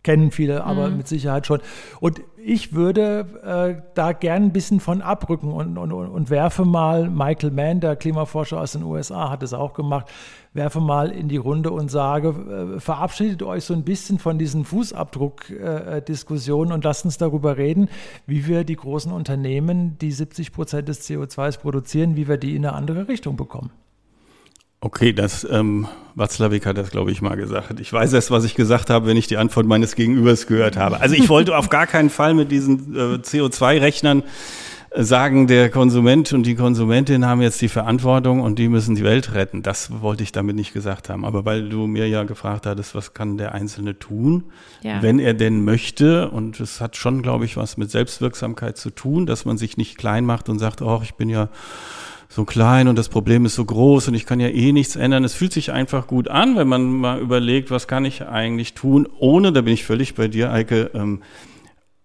Äh, 0.00 0.02
kennen 0.02 0.30
viele, 0.30 0.64
aber 0.64 0.88
mhm. 0.88 0.98
mit 0.98 1.08
Sicherheit 1.08 1.46
schon. 1.46 1.60
Und 2.00 2.20
ich 2.42 2.72
würde 2.72 3.26
äh, 3.44 3.82
da 3.94 4.12
gern 4.12 4.44
ein 4.44 4.52
bisschen 4.52 4.80
von 4.80 5.02
abrücken 5.02 5.52
und, 5.52 5.76
und, 5.76 5.92
und 5.92 6.30
werfe 6.30 6.64
mal, 6.64 7.10
Michael 7.10 7.50
Mann, 7.50 7.80
der 7.80 7.96
Klimaforscher 7.96 8.58
aus 8.60 8.72
den 8.72 8.82
USA, 8.82 9.28
hat 9.28 9.42
es 9.42 9.52
auch 9.52 9.74
gemacht, 9.74 10.06
werfe 10.54 10.80
mal 10.80 11.10
in 11.10 11.28
die 11.28 11.36
Runde 11.36 11.70
und 11.70 11.90
sage, 11.90 12.76
äh, 12.76 12.80
verabschiedet 12.80 13.42
euch 13.42 13.64
so 13.64 13.74
ein 13.74 13.84
bisschen 13.84 14.18
von 14.18 14.38
diesen 14.38 14.64
Fußabdruck-Diskussionen 14.64 16.70
äh, 16.70 16.74
und 16.74 16.84
lasst 16.84 17.04
uns 17.04 17.18
darüber 17.18 17.58
reden, 17.58 17.90
wie 18.26 18.46
wir 18.46 18.64
die 18.64 18.76
großen 18.76 19.12
Unternehmen, 19.12 19.98
die 19.98 20.12
70 20.12 20.52
Prozent 20.52 20.88
des 20.88 21.06
CO2s 21.08 21.60
produzieren, 21.60 22.16
wie 22.16 22.26
wir 22.26 22.38
die 22.38 22.56
in 22.56 22.64
eine 22.64 22.74
andere 22.74 23.06
Richtung 23.06 23.36
bekommen. 23.36 23.70
Okay, 24.82 25.12
das 25.12 25.46
ähm, 25.50 25.86
Watzlawick 26.14 26.64
hat 26.64 26.78
das, 26.78 26.90
glaube 26.90 27.12
ich, 27.12 27.20
mal 27.20 27.36
gesagt. 27.36 27.80
Ich 27.80 27.92
weiß 27.92 28.12
erst, 28.14 28.30
was 28.30 28.44
ich 28.44 28.54
gesagt 28.54 28.88
habe, 28.88 29.06
wenn 29.06 29.16
ich 29.16 29.26
die 29.26 29.36
Antwort 29.36 29.66
meines 29.66 29.94
Gegenübers 29.94 30.46
gehört 30.46 30.76
habe. 30.76 31.00
Also 31.00 31.14
ich 31.14 31.28
wollte 31.28 31.56
auf 31.56 31.68
gar 31.68 31.86
keinen 31.86 32.08
Fall 32.08 32.32
mit 32.32 32.50
diesen 32.50 32.96
äh, 32.96 33.16
CO2-Rechnern 33.16 34.22
sagen, 34.96 35.46
der 35.46 35.70
Konsument 35.70 36.32
und 36.32 36.44
die 36.44 36.56
Konsumentin 36.56 37.24
haben 37.24 37.42
jetzt 37.42 37.60
die 37.60 37.68
Verantwortung 37.68 38.40
und 38.40 38.58
die 38.58 38.68
müssen 38.68 38.96
die 38.96 39.04
Welt 39.04 39.34
retten. 39.34 39.62
Das 39.62 40.00
wollte 40.00 40.24
ich 40.24 40.32
damit 40.32 40.56
nicht 40.56 40.72
gesagt 40.72 41.08
haben. 41.08 41.24
Aber 41.24 41.44
weil 41.44 41.68
du 41.68 41.86
mir 41.86 42.08
ja 42.08 42.24
gefragt 42.24 42.66
hattest, 42.66 42.94
was 42.94 43.14
kann 43.14 43.36
der 43.36 43.54
Einzelne 43.54 43.98
tun, 43.98 44.44
ja. 44.82 45.00
wenn 45.02 45.20
er 45.20 45.34
denn 45.34 45.64
möchte, 45.64 46.30
und 46.30 46.58
es 46.58 46.80
hat 46.80 46.96
schon, 46.96 47.22
glaube 47.22 47.44
ich, 47.44 47.56
was 47.56 47.76
mit 47.76 47.90
Selbstwirksamkeit 47.90 48.76
zu 48.78 48.90
tun, 48.90 49.26
dass 49.26 49.44
man 49.44 49.58
sich 49.58 49.76
nicht 49.76 49.96
klein 49.96 50.24
macht 50.24 50.48
und 50.48 50.58
sagt, 50.58 50.82
oh, 50.82 51.00
ich 51.04 51.14
bin 51.14 51.28
ja 51.28 51.50
so 52.32 52.44
klein 52.44 52.86
und 52.86 52.96
das 52.96 53.08
Problem 53.08 53.44
ist 53.44 53.56
so 53.56 53.64
groß 53.64 54.06
und 54.06 54.14
ich 54.14 54.24
kann 54.24 54.38
ja 54.38 54.46
eh 54.46 54.70
nichts 54.70 54.94
ändern. 54.94 55.24
Es 55.24 55.34
fühlt 55.34 55.52
sich 55.52 55.72
einfach 55.72 56.06
gut 56.06 56.28
an, 56.28 56.56
wenn 56.56 56.68
man 56.68 56.84
mal 56.84 57.18
überlegt, 57.18 57.72
was 57.72 57.88
kann 57.88 58.04
ich 58.04 58.22
eigentlich 58.22 58.74
tun, 58.74 59.08
ohne, 59.18 59.52
da 59.52 59.62
bin 59.62 59.74
ich 59.74 59.84
völlig 59.84 60.14
bei 60.14 60.28
dir, 60.28 60.52
Eike, 60.52 60.92
ähm, 60.94 61.22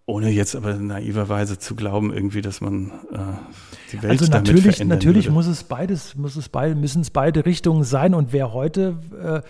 ohne 0.08 0.32
jetzt 0.32 0.56
aber 0.56 0.74
naiverweise 0.74 1.60
zu 1.60 1.76
glauben, 1.76 2.12
irgendwie, 2.12 2.42
dass 2.42 2.60
man 2.60 2.92
äh, 3.14 3.18
die 3.92 4.02
Welt 4.02 4.12
also 4.14 4.26
damit 4.26 4.48
natürlich, 4.48 4.76
verändern 4.78 4.98
natürlich 4.98 5.26
würde. 5.26 5.34
muss 5.34 5.46
es 5.46 5.64
beides, 5.64 6.16
muss 6.16 6.36
es 6.36 6.50
beide, 6.50 6.74
müssen 6.74 7.02
es 7.02 7.12
beide 7.12 7.46
Richtungen 7.46 7.84
sein. 7.84 8.16
Und 8.16 8.34
wer 8.34 8.52
heute 8.52 8.98
äh, 9.24 9.42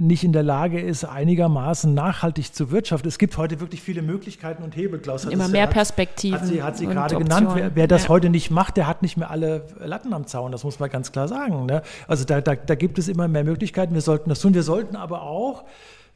nicht 0.00 0.22
in 0.22 0.32
der 0.32 0.42
Lage 0.42 0.80
ist, 0.80 1.04
einigermaßen 1.04 1.94
nachhaltig 1.94 2.54
zu 2.54 2.70
wirtschaften. 2.70 3.08
Es 3.08 3.18
gibt 3.18 3.38
heute 3.38 3.58
wirklich 3.60 3.80
viele 3.80 4.02
Möglichkeiten 4.02 4.62
und 4.62 4.76
Hebel. 4.76 5.00
Klaus 5.00 5.24
hat 5.24 5.32
Immer 5.32 5.48
mehr 5.48 5.62
hat, 5.62 5.70
Perspektiven. 5.70 6.38
Hat 6.38 6.46
sie, 6.46 6.62
hat 6.62 6.76
sie 6.76 6.86
gerade 6.86 7.16
genannt. 7.16 7.48
Wer, 7.54 7.74
wer 7.74 7.86
das 7.88 8.04
ja. 8.04 8.08
heute 8.10 8.28
nicht 8.28 8.50
macht, 8.50 8.76
der 8.76 8.86
hat 8.86 9.00
nicht 9.00 9.16
mehr 9.16 9.30
alle 9.30 9.66
Latten 9.82 10.12
am 10.12 10.26
Zaun. 10.26 10.52
Das 10.52 10.62
muss 10.62 10.78
man 10.78 10.90
ganz 10.90 11.10
klar 11.10 11.26
sagen. 11.26 11.64
Ne? 11.66 11.82
Also 12.06 12.24
da, 12.24 12.42
da, 12.42 12.54
da 12.54 12.74
gibt 12.74 12.98
es 12.98 13.08
immer 13.08 13.28
mehr 13.28 13.44
Möglichkeiten. 13.44 13.94
Wir 13.94 14.02
sollten 14.02 14.28
das 14.28 14.40
tun. 14.40 14.52
Wir 14.52 14.62
sollten 14.62 14.94
aber 14.94 15.22
auch 15.22 15.64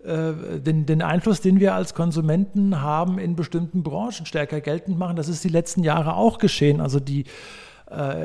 äh, 0.04 0.60
den, 0.60 0.84
den, 0.84 1.00
Einfluss, 1.00 1.40
den 1.40 1.60
wir 1.60 1.74
als 1.74 1.94
Konsumenten 1.94 2.82
haben, 2.82 3.18
in 3.18 3.36
bestimmten 3.36 3.82
Branchen 3.82 4.26
stärker 4.26 4.60
geltend 4.60 4.98
machen. 4.98 5.16
Das 5.16 5.28
ist 5.28 5.42
die 5.44 5.48
letzten 5.48 5.82
Jahre 5.82 6.14
auch 6.14 6.36
geschehen. 6.36 6.82
Also 6.82 7.00
die 7.00 7.22
äh, 7.22 7.24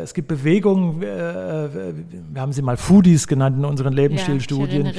es 0.03 0.13
gibt 0.13 0.27
Bewegungen, 0.27 1.01
äh, 1.01 1.05
wir 1.05 2.41
haben 2.41 2.53
sie 2.53 2.61
mal 2.61 2.77
Foodies 2.77 3.27
genannt 3.27 3.57
in 3.57 3.65
unseren 3.65 3.93
Lebensstilstudien, 3.93 4.91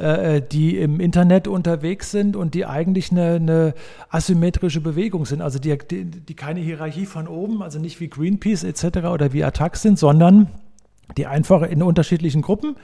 ja, 0.00 0.40
die 0.40 0.76
im 0.78 1.00
Internet 1.00 1.48
unterwegs 1.48 2.10
sind 2.10 2.36
und 2.36 2.54
die 2.54 2.66
eigentlich 2.66 3.10
eine, 3.10 3.34
eine 3.34 3.74
asymmetrische 4.10 4.80
Bewegung 4.80 5.26
sind, 5.26 5.40
also 5.40 5.58
die, 5.58 5.76
die, 5.78 6.04
die, 6.04 6.34
keine 6.34 6.60
Hierarchie 6.60 7.06
von 7.06 7.28
oben, 7.28 7.62
also 7.62 7.78
nicht 7.78 8.00
wie 8.00 8.08
Greenpeace 8.08 8.64
etc. 8.64 8.98
oder 9.12 9.32
wie 9.32 9.44
Attac 9.44 9.76
sind, 9.76 9.98
sondern 9.98 10.48
die 11.16 11.26
einfach 11.26 11.62
in 11.62 11.82
unterschiedlichen 11.82 12.42
Gruppen 12.42 12.76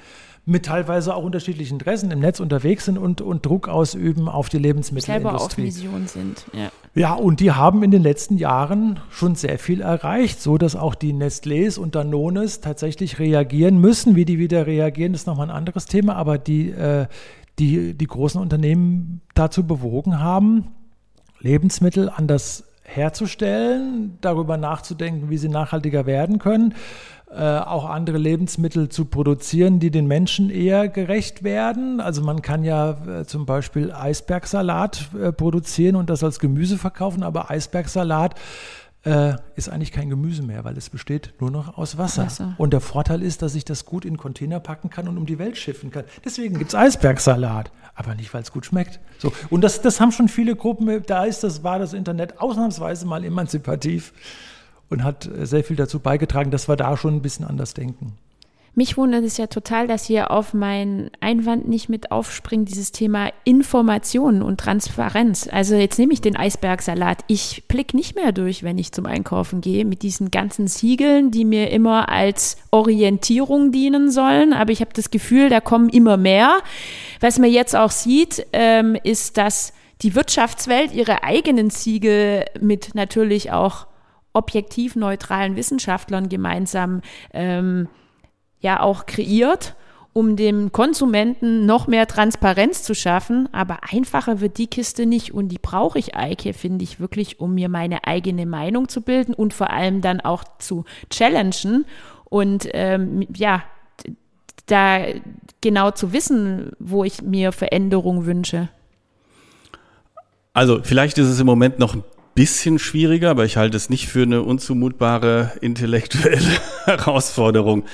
mit 0.47 0.67
teilweise 0.67 1.15
auch 1.15 1.25
unterschiedlichen 1.25 1.75
Interessen 1.75 2.11
im 2.11 2.21
Netz 2.21 2.39
unterwegs 2.39 2.85
sind 2.85 2.99
und, 2.99 3.23
und 3.23 3.47
Druck 3.47 3.69
ausüben 3.69 4.29
auf 4.29 4.51
die 4.51 4.59
Lebensmittelindustrie. 4.59 5.23
Selber 5.23 5.43
auf 5.43 5.57
Mission 5.57 6.07
sind, 6.07 6.45
ja. 6.53 6.71
Ja, 6.95 7.15
und 7.15 7.41
die 7.41 7.51
haben 7.51 7.83
in 7.83 7.91
den 7.91 8.03
letzten 8.03 8.37
Jahren 8.37 9.01
schon 9.11 9.35
sehr 9.35 9.59
viel 9.59 9.81
erreicht, 9.81 10.41
so 10.41 10.59
dass 10.59 10.77
auch 10.77 10.95
die 10.95 11.13
Nestlés 11.13 11.79
und 11.79 11.95
Danones 11.95 12.61
tatsächlich 12.61 13.19
reagieren 13.19 13.79
müssen. 13.79 14.17
Wie 14.17 14.25
die 14.25 14.39
wieder 14.39 14.67
reagieren, 14.67 15.15
ist 15.15 15.27
nochmal 15.27 15.51
ein 15.51 15.57
anderes 15.57 15.87
Thema, 15.87 16.15
aber 16.15 16.37
die, 16.37 16.71
äh, 16.71 17.07
die, 17.59 17.95
die 17.95 18.07
großen 18.07 18.41
Unternehmen 18.41 19.23
dazu 19.35 19.67
bewogen 19.67 20.21
haben, 20.21 20.69
Lebensmittel 21.41 22.11
anders 22.11 22.65
herzustellen, 22.83 24.19
darüber 24.21 24.59
nachzudenken, 24.59 25.31
wie 25.31 25.39
sie 25.39 25.49
nachhaltiger 25.49 26.05
werden 26.05 26.39
können 26.39 26.73
äh, 26.73 26.75
auch 27.41 27.89
andere 27.89 28.19
Lebensmittel 28.19 28.89
zu 28.89 29.07
produzieren, 29.07 29.81
die 29.81 29.91
den 29.91 30.07
Menschen 30.07 30.51
eher 30.51 30.89
gerecht 30.89 31.43
werden. 31.43 32.01
Also 32.01 32.23
man 32.23 32.43
kann 32.43 32.65
ja 32.65 32.91
äh, 32.91 33.25
zum 33.25 33.47
Beispiel 33.47 33.93
Eisbergsalat 33.93 35.09
äh, 35.21 35.33
produzieren 35.33 35.97
und 35.97 36.11
das 36.11 36.23
als 36.23 36.39
Gemüse 36.39 36.79
verkaufen, 36.79 37.23
aber 37.23 37.51
Eisbergsalat 37.51 38.35
äh, 39.05 39.35
ist 39.57 39.69
eigentlich 39.69 39.93
kein 39.93 40.09
Gemüse 40.09 40.43
mehr, 40.43 40.65
weil 40.65 40.77
es 40.77 40.91
besteht 40.91 41.35
nur 41.41 41.51
noch 41.51 41.77
aus 41.77 41.99
Wasser. 41.99 42.25
Wasser. 42.25 42.55
Und 42.57 42.73
der 42.73 42.81
Vorteil 42.81 43.23
ist, 43.23 43.43
dass 43.43 43.55
ich 43.55 43.65
das 43.65 43.85
gut 43.85 44.05
in 44.05 44.17
Container 44.17 44.61
packen 44.61 44.91
kann 44.91 45.09
und 45.09 45.19
um 45.19 45.27
die 45.27 45.39
Welt 45.39 45.57
schiffen 45.57 45.91
kann. 45.91 46.05
Deswegen 46.25 46.59
gibt 46.59 46.71
es 46.71 46.75
Eisbergsalat, 46.75 47.71
aber 47.95 48.15
nicht, 48.15 48.33
weil 48.33 48.43
es 48.43 48.53
gut 48.53 48.65
schmeckt. 48.65 49.01
So. 49.19 49.33
Und 49.51 49.63
das, 49.63 49.83
das 49.83 50.01
haben 50.01 50.13
schon 50.13 50.29
viele 50.29 50.57
Gruppen, 50.57 51.03
da 51.07 51.25
ist 51.25 51.45
das, 51.45 51.63
war 51.63 51.79
das 51.79 51.93
Internet 51.93 52.41
ausnahmsweise 52.41 53.07
mal 53.07 53.25
emanzipativ 53.25 54.13
und 54.91 55.05
hat 55.05 55.27
äh, 55.27 55.47
sehr 55.47 55.65
viel 55.65 55.77
dazu 55.77 56.01
beigetragen, 56.01 56.51
dass 56.51 56.69
wir 56.69 56.77
da 56.77 56.97
schon 56.97 57.15
ein 57.17 57.23
bisschen 57.23 57.47
anders 57.47 57.75
denken. 57.75 58.17
Mich 58.77 58.97
wundert 58.97 59.23
es 59.25 59.37
ja 59.37 59.47
total, 59.47 59.87
dass 59.87 60.05
hier 60.05 60.33
auf 60.33 60.53
meinen 60.53 61.09
Einwand 61.21 61.69
nicht 61.69 61.89
mit 61.89 62.11
aufspringt, 62.11 62.69
dieses 62.69 62.91
Thema 62.91 63.31
Informationen 63.45 64.43
und 64.43 64.59
Transparenz. 64.59 65.49
Also 65.51 65.77
jetzt 65.77 65.97
nehme 65.97 66.13
ich 66.13 66.21
den 66.21 66.37
Eisbergsalat. 66.37 67.21
Ich 67.29 67.69
blick 67.69 67.95
nicht 67.95 68.17
mehr 68.17 68.33
durch, 68.33 68.65
wenn 68.65 68.77
ich 68.77 68.91
zum 68.91 69.07
Einkaufen 69.07 69.61
gehe, 69.61 69.85
mit 69.85 70.03
diesen 70.03 70.33
ganzen 70.33 70.67
Siegeln, 70.67 71.31
die 71.31 71.45
mir 71.45 71.71
immer 71.71 72.09
als 72.09 72.57
Orientierung 72.73 73.71
dienen 73.71 74.11
sollen. 74.11 74.53
Aber 74.53 74.73
ich 74.73 74.81
habe 74.81 74.91
das 74.93 75.13
Gefühl, 75.13 75.51
da 75.51 75.61
kommen 75.61 75.89
immer 75.89 76.17
mehr. 76.17 76.59
Was 77.21 77.39
man 77.39 77.53
jetzt 77.53 77.77
auch 77.77 77.93
sieht, 77.93 78.45
ähm, 78.53 78.97
ist, 79.05 79.39
dass 79.39 79.73
die 80.03 80.17
Wirtschaftswelt 80.17 80.93
ihre 80.93 81.23
eigenen 81.23 81.71
Siegel 81.71 82.45
mit 82.61 82.97
natürlich 82.97 83.53
auch 83.53 83.87
objektiv 84.35 84.97
neutralen 84.97 85.57
Wissenschaftlern 85.57 86.29
gemeinsam 86.29 87.01
ähm, 87.33 87.89
ja 88.61 88.81
auch 88.81 89.07
kreiert, 89.07 89.75
um 90.13 90.37
dem 90.37 90.71
Konsumenten 90.73 91.67
noch 91.67 91.87
mehr 91.87 92.07
Transparenz 92.07 92.83
zu 92.83 92.95
schaffen. 92.95 93.49
Aber 93.53 93.79
einfacher 93.91 94.41
wird 94.41 94.59
die 94.59 94.67
Kiste 94.67 95.07
nicht 95.07 95.33
und 95.33 95.49
die 95.49 95.59
brauche 95.59 95.99
ich, 95.99 96.15
Eike, 96.15 96.53
finde 96.53 96.85
ich 96.85 97.01
wirklich, 97.01 97.41
um 97.41 97.55
mir 97.55 97.69
meine 97.69 98.05
eigene 98.05 98.45
Meinung 98.45 98.89
zu 98.89 99.01
bilden 99.01 99.35
und 99.35 99.55
vor 99.55 99.71
allem 99.71 100.03
dann 100.03 100.21
auch 100.21 100.45
zu 100.59 100.85
challengen 101.11 101.87
und 102.25 102.69
ähm, 102.73 103.27
ja, 103.35 103.63
da 104.67 105.01
genau 105.61 105.91
zu 105.91 106.13
wissen, 106.13 106.73
wo 106.79 107.05
ich 107.05 107.23
mir 107.23 107.53
Veränderung 107.53 108.27
wünsche. 108.27 108.69
Also 110.53 110.81
vielleicht 110.83 111.19
ist 111.19 111.29
es 111.29 111.41
im 111.41 111.47
Moment 111.47 111.79
noch 111.79 111.95
ein 111.95 112.05
bisschen 112.35 112.79
schwieriger, 112.79 113.31
aber 113.31 113.45
ich 113.45 113.57
halte 113.57 113.77
es 113.77 113.91
nicht 113.91 114.09
für 114.09 114.23
eine 114.23 114.43
unzumutbare 114.43 115.53
intellektuelle 115.61 116.59
Herausforderung, 116.85 117.85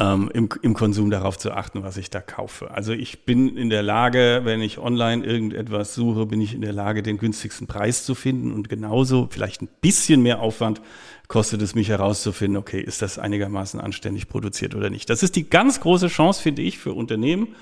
ähm, 0.00 0.30
im, 0.34 0.48
im 0.62 0.74
Konsum 0.74 1.10
darauf 1.10 1.38
zu 1.38 1.52
achten, 1.52 1.82
was 1.82 1.96
ich 1.96 2.10
da 2.10 2.20
kaufe. 2.20 2.72
Also 2.72 2.92
ich 2.92 3.24
bin 3.24 3.56
in 3.56 3.70
der 3.70 3.82
Lage, 3.82 4.40
wenn 4.44 4.60
ich 4.60 4.78
online 4.78 5.24
irgendetwas 5.24 5.94
suche, 5.94 6.26
bin 6.26 6.40
ich 6.40 6.54
in 6.54 6.62
der 6.62 6.72
Lage, 6.72 7.02
den 7.02 7.18
günstigsten 7.18 7.66
Preis 7.66 8.04
zu 8.04 8.14
finden 8.14 8.52
und 8.52 8.68
genauso, 8.68 9.28
vielleicht 9.30 9.62
ein 9.62 9.68
bisschen 9.80 10.22
mehr 10.22 10.40
Aufwand 10.40 10.80
kostet 11.28 11.62
es 11.62 11.74
mich 11.74 11.88
herauszufinden, 11.88 12.56
okay, 12.56 12.80
ist 12.80 13.02
das 13.02 13.18
einigermaßen 13.18 13.80
anständig 13.80 14.28
produziert 14.28 14.74
oder 14.74 14.90
nicht. 14.90 15.08
Das 15.08 15.22
ist 15.22 15.36
die 15.36 15.48
ganz 15.48 15.80
große 15.80 16.08
Chance, 16.08 16.42
finde 16.42 16.62
ich, 16.62 16.78
für 16.78 16.92
Unternehmen. 16.92 17.54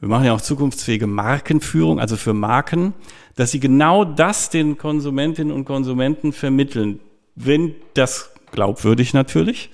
Wir 0.00 0.08
machen 0.08 0.24
ja 0.24 0.34
auch 0.34 0.40
zukunftsfähige 0.40 1.06
Markenführung, 1.06 1.98
also 1.98 2.16
für 2.16 2.34
Marken, 2.34 2.94
dass 3.36 3.50
sie 3.50 3.60
genau 3.60 4.04
das 4.04 4.50
den 4.50 4.76
Konsumentinnen 4.76 5.52
und 5.52 5.64
Konsumenten 5.64 6.32
vermitteln. 6.32 7.00
Wenn 7.34 7.74
das 7.94 8.30
glaubwürdig 8.52 9.14
natürlich, 9.14 9.70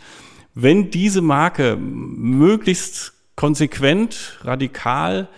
wenn 0.55 0.91
diese 0.91 1.21
Marke 1.21 1.77
möglichst 1.77 3.13
konsequent, 3.37 4.39
radikal 4.43 5.29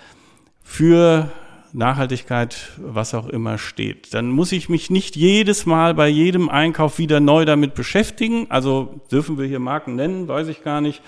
für 0.63 1.31
Nachhaltigkeit, 1.73 2.73
was 2.77 3.15
auch 3.15 3.29
immer 3.29 3.57
steht, 3.57 4.13
dann 4.13 4.29
muss 4.29 4.53
ich 4.53 4.69
mich 4.69 4.91
nicht 4.91 5.17
jedes 5.17 5.65
Mal 5.65 5.95
bei 5.95 6.09
jedem 6.09 6.49
Einkauf 6.49 6.99
wieder 6.99 7.21
neu 7.21 7.45
damit 7.45 7.75
beschäftigen. 7.75 8.47
Also 8.51 9.01
dürfen 9.11 9.39
wir 9.39 9.47
hier 9.47 9.59
Marken 9.59 9.95
nennen, 9.97 10.29
weiß 10.29 10.49
ich 10.49 10.63
gar 10.63 10.81
nicht. 10.81 11.03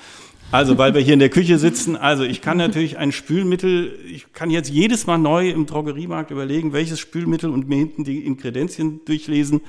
Also, 0.55 0.79
weil 0.79 0.95
wir 0.95 1.01
hier 1.01 1.15
in 1.15 1.19
der 1.19 1.31
Küche 1.31 1.59
sitzen, 1.59 1.97
also 1.97 2.23
ich 2.23 2.41
kann 2.41 2.59
natürlich 2.59 2.97
ein 2.97 3.11
Spülmittel, 3.11 3.99
ich 4.09 4.33
kann 4.33 4.51
jetzt 4.51 4.71
jedes 4.71 5.05
Mal 5.05 5.19
neu 5.19 5.51
im 5.51 5.67
Drogeriemarkt 5.67 6.31
überlegen, 6.31 6.73
welches 6.73 7.01
Spülmittel 7.01 7.51
und 7.51 7.69
mir 7.69 7.79
hinten 7.79 8.05
die 8.05 8.25
Inkredenzien 8.25 9.01
durchlesen. 9.05 9.63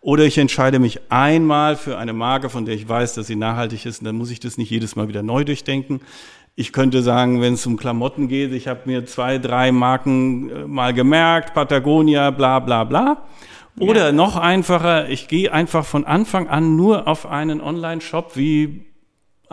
Oder 0.00 0.24
ich 0.24 0.38
entscheide 0.38 0.80
mich 0.80 1.12
einmal 1.12 1.76
für 1.76 1.96
eine 1.96 2.12
Marke, 2.12 2.50
von 2.50 2.64
der 2.64 2.74
ich 2.74 2.88
weiß, 2.88 3.14
dass 3.14 3.28
sie 3.28 3.36
nachhaltig 3.36 3.86
ist, 3.86 4.00
und 4.00 4.06
dann 4.06 4.16
muss 4.16 4.32
ich 4.32 4.40
das 4.40 4.58
nicht 4.58 4.68
jedes 4.68 4.96
Mal 4.96 5.06
wieder 5.06 5.22
neu 5.22 5.44
durchdenken. 5.44 6.00
Ich 6.56 6.72
könnte 6.72 7.02
sagen, 7.02 7.40
wenn 7.40 7.54
es 7.54 7.64
um 7.64 7.76
Klamotten 7.76 8.26
geht, 8.26 8.52
ich 8.52 8.66
habe 8.66 8.80
mir 8.86 9.06
zwei, 9.06 9.38
drei 9.38 9.70
Marken 9.70 10.50
äh, 10.50 10.66
mal 10.66 10.92
gemerkt, 10.92 11.54
Patagonia, 11.54 12.32
bla 12.32 12.58
bla 12.58 12.82
bla. 12.82 13.28
Oder 13.78 14.06
ja. 14.06 14.12
noch 14.12 14.36
einfacher, 14.36 15.08
ich 15.08 15.28
gehe 15.28 15.52
einfach 15.52 15.84
von 15.84 16.04
Anfang 16.04 16.48
an 16.48 16.74
nur 16.74 17.06
auf 17.06 17.26
einen 17.26 17.60
Online-Shop 17.60 18.32
wie 18.34 18.91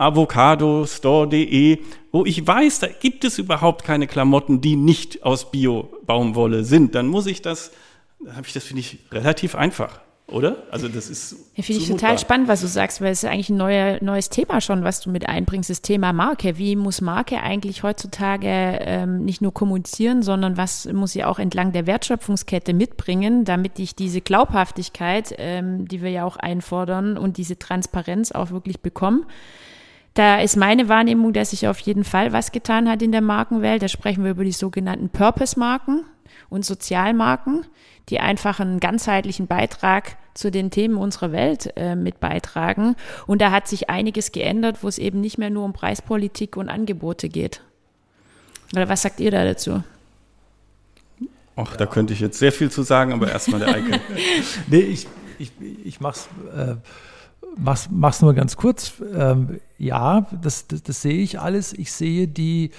avocadostore.de, 0.00 1.78
wo 2.10 2.24
ich 2.24 2.46
weiß, 2.46 2.80
da 2.80 2.88
gibt 2.88 3.24
es 3.24 3.38
überhaupt 3.38 3.84
keine 3.84 4.06
Klamotten, 4.06 4.60
die 4.60 4.76
nicht 4.76 5.22
aus 5.22 5.50
Bio-Baumwolle 5.50 6.64
sind, 6.64 6.94
dann 6.94 7.06
muss 7.06 7.26
ich 7.26 7.42
das, 7.42 7.70
dann 8.18 8.36
habe 8.36 8.46
ich 8.46 8.52
das, 8.52 8.64
finde 8.64 8.80
ich, 8.80 8.98
relativ 9.12 9.54
einfach. 9.54 10.00
oder? 10.26 10.56
Also 10.70 10.88
das 10.88 11.10
ist. 11.10 11.36
Ja, 11.54 11.62
Finde 11.62 11.82
ich 11.82 11.88
total 11.88 12.18
spannend, 12.18 12.48
was 12.48 12.60
du 12.62 12.66
sagst, 12.66 13.00
weil 13.00 13.12
es 13.12 13.22
ist 13.22 13.28
eigentlich 13.28 13.50
ein 13.50 13.56
neue, 13.56 14.02
neues 14.02 14.30
Thema 14.30 14.60
schon, 14.60 14.84
was 14.84 15.00
du 15.00 15.10
mit 15.10 15.28
einbringst, 15.28 15.68
das 15.68 15.82
Thema 15.82 16.12
Marke. 16.12 16.56
Wie 16.56 16.76
muss 16.76 17.00
Marke 17.00 17.42
eigentlich 17.42 17.82
heutzutage 17.82 18.48
ähm, 18.48 19.24
nicht 19.24 19.42
nur 19.42 19.52
kommunizieren, 19.52 20.22
sondern 20.22 20.56
was 20.56 20.86
muss 20.86 21.12
sie 21.12 21.24
auch 21.24 21.38
entlang 21.38 21.72
der 21.72 21.86
Wertschöpfungskette 21.86 22.72
mitbringen, 22.72 23.44
damit 23.44 23.78
ich 23.78 23.94
diese 23.94 24.20
Glaubhaftigkeit, 24.20 25.34
ähm, 25.38 25.86
die 25.86 26.00
wir 26.00 26.10
ja 26.10 26.24
auch 26.24 26.36
einfordern 26.36 27.18
und 27.18 27.36
diese 27.36 27.58
Transparenz 27.58 28.32
auch 28.32 28.50
wirklich 28.50 28.80
bekomme. 28.80 29.26
Da 30.14 30.40
ist 30.40 30.56
meine 30.56 30.88
Wahrnehmung, 30.88 31.32
dass 31.32 31.50
sich 31.50 31.68
auf 31.68 31.78
jeden 31.80 32.04
Fall 32.04 32.32
was 32.32 32.52
getan 32.52 32.88
hat 32.88 33.02
in 33.02 33.12
der 33.12 33.20
Markenwelt. 33.20 33.82
Da 33.82 33.88
sprechen 33.88 34.24
wir 34.24 34.32
über 34.32 34.44
die 34.44 34.52
sogenannten 34.52 35.08
Purpose-Marken 35.08 36.04
und 36.48 36.64
Sozialmarken, 36.64 37.64
die 38.08 38.18
einfach 38.18 38.58
einen 38.58 38.80
ganzheitlichen 38.80 39.46
Beitrag 39.46 40.16
zu 40.34 40.50
den 40.50 40.70
Themen 40.70 40.96
unserer 40.96 41.32
Welt 41.32 41.72
äh, 41.76 41.94
mit 41.94 42.18
beitragen. 42.18 42.96
Und 43.26 43.40
da 43.40 43.50
hat 43.50 43.68
sich 43.68 43.88
einiges 43.88 44.32
geändert, 44.32 44.82
wo 44.82 44.88
es 44.88 44.98
eben 44.98 45.20
nicht 45.20 45.38
mehr 45.38 45.50
nur 45.50 45.64
um 45.64 45.72
Preispolitik 45.72 46.56
und 46.56 46.68
Angebote 46.68 47.28
geht. 47.28 47.62
Oder 48.74 48.88
was 48.88 49.02
sagt 49.02 49.20
ihr 49.20 49.30
da 49.30 49.44
dazu? 49.44 49.82
Ach, 51.56 51.76
da 51.76 51.86
könnte 51.86 52.14
ich 52.14 52.20
jetzt 52.20 52.38
sehr 52.38 52.52
viel 52.52 52.70
zu 52.70 52.82
sagen, 52.82 53.12
aber 53.12 53.30
erstmal 53.30 53.60
der 53.60 53.74
Eike. 53.74 54.00
nee, 54.68 54.80
ich, 54.80 55.06
ich, 55.38 55.52
ich 55.84 56.00
mach's, 56.00 56.28
äh, 56.56 56.76
mach's, 57.56 57.88
mach's 57.90 58.22
nur 58.22 58.34
ganz 58.34 58.56
kurz. 58.56 58.94
Ähm, 59.12 59.60
ja, 59.80 60.26
das, 60.42 60.66
das, 60.66 60.82
das, 60.82 61.00
sehe 61.00 61.22
ich 61.22 61.40
alles. 61.40 61.72
Ich 61.72 61.90
sehe 61.90 62.28
die, 62.28 62.70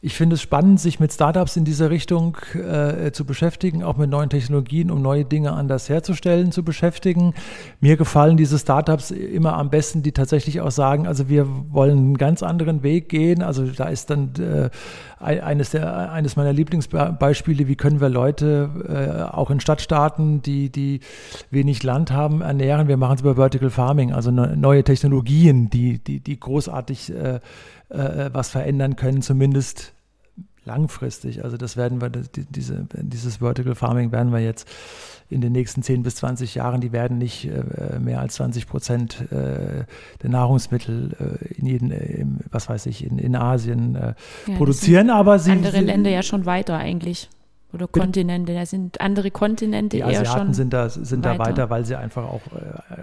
ich 0.00 0.14
finde 0.14 0.36
es 0.36 0.40
spannend, 0.40 0.80
sich 0.80 0.98
mit 0.98 1.12
Startups 1.12 1.54
in 1.56 1.66
dieser 1.66 1.90
Richtung 1.90 2.38
äh, 2.54 3.12
zu 3.12 3.26
beschäftigen, 3.26 3.84
auch 3.84 3.98
mit 3.98 4.08
neuen 4.08 4.30
Technologien, 4.30 4.90
um 4.90 5.02
neue 5.02 5.26
Dinge 5.26 5.52
anders 5.52 5.90
herzustellen, 5.90 6.52
zu 6.52 6.64
beschäftigen. 6.64 7.34
Mir 7.80 7.98
gefallen 7.98 8.38
diese 8.38 8.58
Startups 8.58 9.10
immer 9.10 9.52
am 9.58 9.68
besten, 9.68 10.02
die 10.02 10.12
tatsächlich 10.12 10.62
auch 10.62 10.70
sagen, 10.70 11.06
also 11.06 11.28
wir 11.28 11.46
wollen 11.70 11.98
einen 11.98 12.18
ganz 12.18 12.42
anderen 12.42 12.82
Weg 12.82 13.10
gehen. 13.10 13.42
Also 13.42 13.66
da 13.66 13.88
ist 13.88 14.08
dann 14.08 14.30
äh, 14.36 14.70
eines, 15.18 15.70
der, 15.70 16.10
eines 16.10 16.36
meiner 16.36 16.54
Lieblingsbeispiele, 16.54 17.68
wie 17.68 17.76
können 17.76 18.00
wir 18.00 18.08
Leute 18.08 18.70
äh, 18.88 19.34
auch 19.34 19.50
in 19.50 19.60
Stadtstaaten, 19.60 20.40
die, 20.40 20.70
die 20.70 21.00
wenig 21.50 21.82
Land 21.82 22.12
haben, 22.12 22.40
ernähren. 22.40 22.88
Wir 22.88 22.96
machen 22.96 23.16
es 23.16 23.20
über 23.20 23.34
Vertical 23.34 23.68
Farming, 23.68 24.12
also 24.12 24.30
ne, 24.30 24.56
neue 24.56 24.84
Technologien, 24.84 25.68
die, 25.68 25.98
die, 25.98 26.20
die 26.20 26.38
großartig 26.46 27.12
äh, 27.12 27.40
äh, 27.90 28.30
was 28.32 28.48
verändern 28.48 28.96
können, 28.96 29.20
zumindest 29.20 29.92
langfristig. 30.64 31.44
Also 31.44 31.56
das 31.56 31.76
werden 31.76 32.00
wir, 32.00 32.10
diese, 32.10 32.86
dieses 32.92 33.36
Vertical 33.36 33.74
Farming 33.74 34.12
werden 34.12 34.32
wir 34.32 34.40
jetzt 34.40 34.68
in 35.28 35.40
den 35.40 35.52
nächsten 35.52 35.82
10 35.82 36.02
bis 36.02 36.16
20 36.16 36.54
Jahren, 36.54 36.80
die 36.80 36.92
werden 36.92 37.18
nicht 37.18 37.48
äh, 37.48 37.98
mehr 37.98 38.20
als 38.20 38.34
20 38.34 38.66
Prozent 38.66 39.20
äh, 39.32 39.84
der 40.22 40.30
Nahrungsmittel 40.30 41.16
äh, 41.18 41.54
in 41.54 41.66
jedem, 41.66 41.90
äh, 41.90 42.26
was 42.50 42.68
weiß 42.68 42.86
ich, 42.86 43.04
in, 43.04 43.18
in 43.18 43.34
Asien 43.34 43.96
äh, 43.96 44.14
ja, 44.46 44.56
produzieren, 44.56 45.10
aber 45.10 45.38
sie. 45.38 45.52
Andere 45.52 45.80
Länder 45.80 46.10
ja 46.10 46.22
schon 46.22 46.46
weiter 46.46 46.76
eigentlich. 46.76 47.28
Oder 47.72 47.88
Kontinente, 47.88 48.54
da 48.54 48.64
sind 48.64 49.00
andere 49.00 49.30
Kontinente 49.30 49.96
die 49.96 50.00
eher 50.00 50.20
Asiaten 50.20 50.46
schon. 50.46 50.54
sind 50.54 50.72
da, 50.72 50.88
sind 50.88 51.24
weiter. 51.24 51.36
da 51.36 51.44
weiter, 51.44 51.70
weil 51.70 51.84
sie 51.84 51.96
einfach 51.96 52.24
auch 52.24 52.40
äh, 52.52 52.95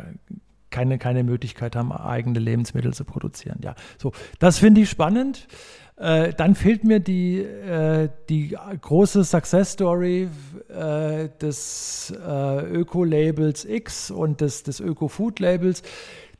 keine, 0.73 0.97
keine 0.97 1.23
Möglichkeit 1.23 1.77
haben, 1.77 1.93
eigene 1.93 2.39
Lebensmittel 2.39 2.93
zu 2.93 3.05
produzieren. 3.05 3.59
Ja, 3.63 3.75
so, 3.97 4.11
das 4.39 4.57
finde 4.57 4.81
ich 4.81 4.89
spannend. 4.89 5.47
Äh, 5.95 6.33
dann 6.33 6.55
fehlt 6.55 6.83
mir 6.83 6.99
die, 6.99 7.37
äh, 7.37 8.09
die 8.27 8.57
große 8.81 9.23
Success 9.23 9.73
Story 9.73 10.27
äh, 10.67 11.29
des 11.39 12.11
äh, 12.11 12.65
Öko-Labels 12.65 13.63
X 13.63 14.09
und 14.09 14.41
des, 14.41 14.63
des 14.63 14.79
Öko-Food-Labels. 14.79 15.83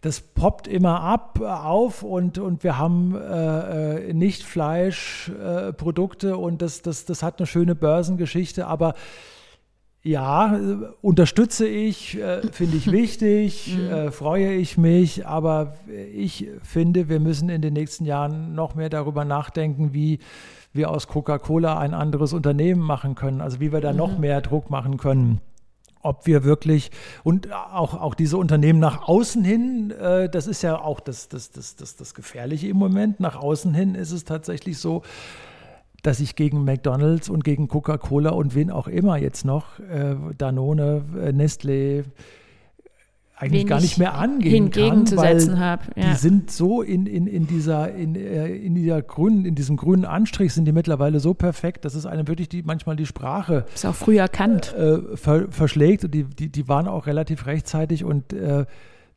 Das 0.02 0.19
poppt 0.19 0.67
immer 0.67 1.02
ab, 1.02 1.39
auf 1.39 2.04
und, 2.04 2.39
und 2.39 2.63
wir 2.63 2.78
haben 2.78 3.15
äh, 3.15 4.10
äh, 4.10 4.13
nicht 4.13 4.43
Fleischprodukte 4.43 6.36
und 6.36 6.62
das, 6.62 6.82
das, 6.82 7.06
das 7.06 7.24
hat 7.24 7.39
eine 7.39 7.48
schöne 7.48 7.76
Börsengeschichte, 7.76 8.67
aber 8.67 8.96
ja, 10.04 10.60
unterstütze 11.02 11.66
ich, 11.66 12.20
äh, 12.20 12.42
finde 12.52 12.78
ich 12.78 12.92
wichtig, 12.92 13.78
mhm. 13.78 13.89
äh, 13.89 14.12
freue 14.12 14.54
ich 14.54 14.78
mich, 14.78 15.26
aber 15.26 15.76
ich 16.13 16.50
finde, 16.62 17.08
wir 17.08 17.22
müssen 17.22 17.50
in 17.50 17.62
den 17.62 17.74
nächsten 17.74 18.06
Jahren 18.06 18.54
noch 18.54 18.76
mehr 18.76 18.89
darüber 18.89 19.24
nachdenken, 19.24 19.94
wie 19.94 20.20
wir 20.74 20.92
aus 20.92 21.08
Coca-Cola 21.08 21.78
ein 21.78 21.94
anderes 21.94 22.34
Unternehmen 22.34 22.82
machen 22.82 23.16
können, 23.16 23.39
also 23.39 23.60
wie 23.62 23.72
wir 23.72 23.80
da 23.80 23.92
mhm. 23.92 23.98
noch 23.98 24.18
mehr 24.18 24.42
Druck 24.42 24.70
machen 24.70 24.98
können. 24.98 25.39
Ob 26.02 26.28
wir 26.28 26.44
wirklich 26.44 26.92
und 27.24 27.54
auch, 27.54 27.94
auch 27.94 28.13
diese 28.13 28.36
Unternehmen 28.36 28.80
nach 28.80 29.08
außen 29.08 29.42
hin, 29.42 29.92
äh, 29.92 30.28
das 30.28 30.48
ist 30.48 30.62
ja 30.62 30.82
auch 30.82 31.00
das, 31.00 31.30
das, 31.30 31.52
das, 31.52 31.78
das, 31.78 31.96
das 31.96 32.13
Gefährliche 32.13 32.68
im 32.68 32.76
Moment. 32.76 33.22
Nach 33.22 33.38
außen 33.38 33.74
hin 33.74 33.96
ist 33.96 34.12
es 34.12 34.26
tatsächlich 34.26 34.80
so, 34.80 35.04
dass 36.04 36.20
ich 36.20 36.36
gegen 36.36 36.63
McDonald's 36.63 37.30
und 37.30 37.44
gegen 37.44 37.68
Coca-Cola 37.68 38.30
und 38.30 38.54
wen 38.54 38.70
auch 38.70 38.88
immer 38.88 39.18
jetzt 39.18 39.46
noch, 39.46 39.80
äh, 39.80 40.16
Danone, 40.38 41.04
äh, 41.20 41.30
Nestlé, 41.30 42.04
eigentlich 43.36 43.66
gar 43.66 43.82
nicht 43.82 43.98
mehr 43.98 44.13
angehen 44.13 44.70
kann, 44.70 45.10
weil 45.18 45.39
ja. 45.48 45.80
die 45.96 46.13
sind 46.13 46.52
so 46.52 46.82
in, 46.82 47.06
in, 47.08 47.28
in 47.28 47.48
dieser 47.48 47.94
in, 47.94 48.16
äh, 48.16 48.48
in 48.48 48.76
dieser 48.76 49.02
grünen 49.02 49.46
in 49.46 49.56
diesem 49.56 49.76
grünen 49.76 50.06
Anstrich 50.06 50.54
sind 50.54 50.66
die 50.66 50.72
mittlerweile 50.72 51.20
so 51.20 51.34
perfekt, 51.34 51.84
dass 51.84 51.96
es 51.96 52.06
einem 52.06 52.28
wirklich 52.28 52.48
die 52.48 52.62
manchmal 52.62 52.96
die 52.96 53.06
Sprache 53.06 53.66
ist 53.74 53.86
auch 53.86 53.96
früh 53.96 54.18
erkannt 54.18 54.74
äh, 54.76 55.18
ver, 55.18 55.48
verschlägt 55.50 56.06
und 56.06 56.13
die, 56.13 56.24
die 56.26 56.50
die 56.50 56.68
waren 56.68 56.88
auch 56.88 57.08
relativ 57.08 57.46
rechtzeitig 57.48 58.04
und 58.04 58.34
äh, 58.34 58.66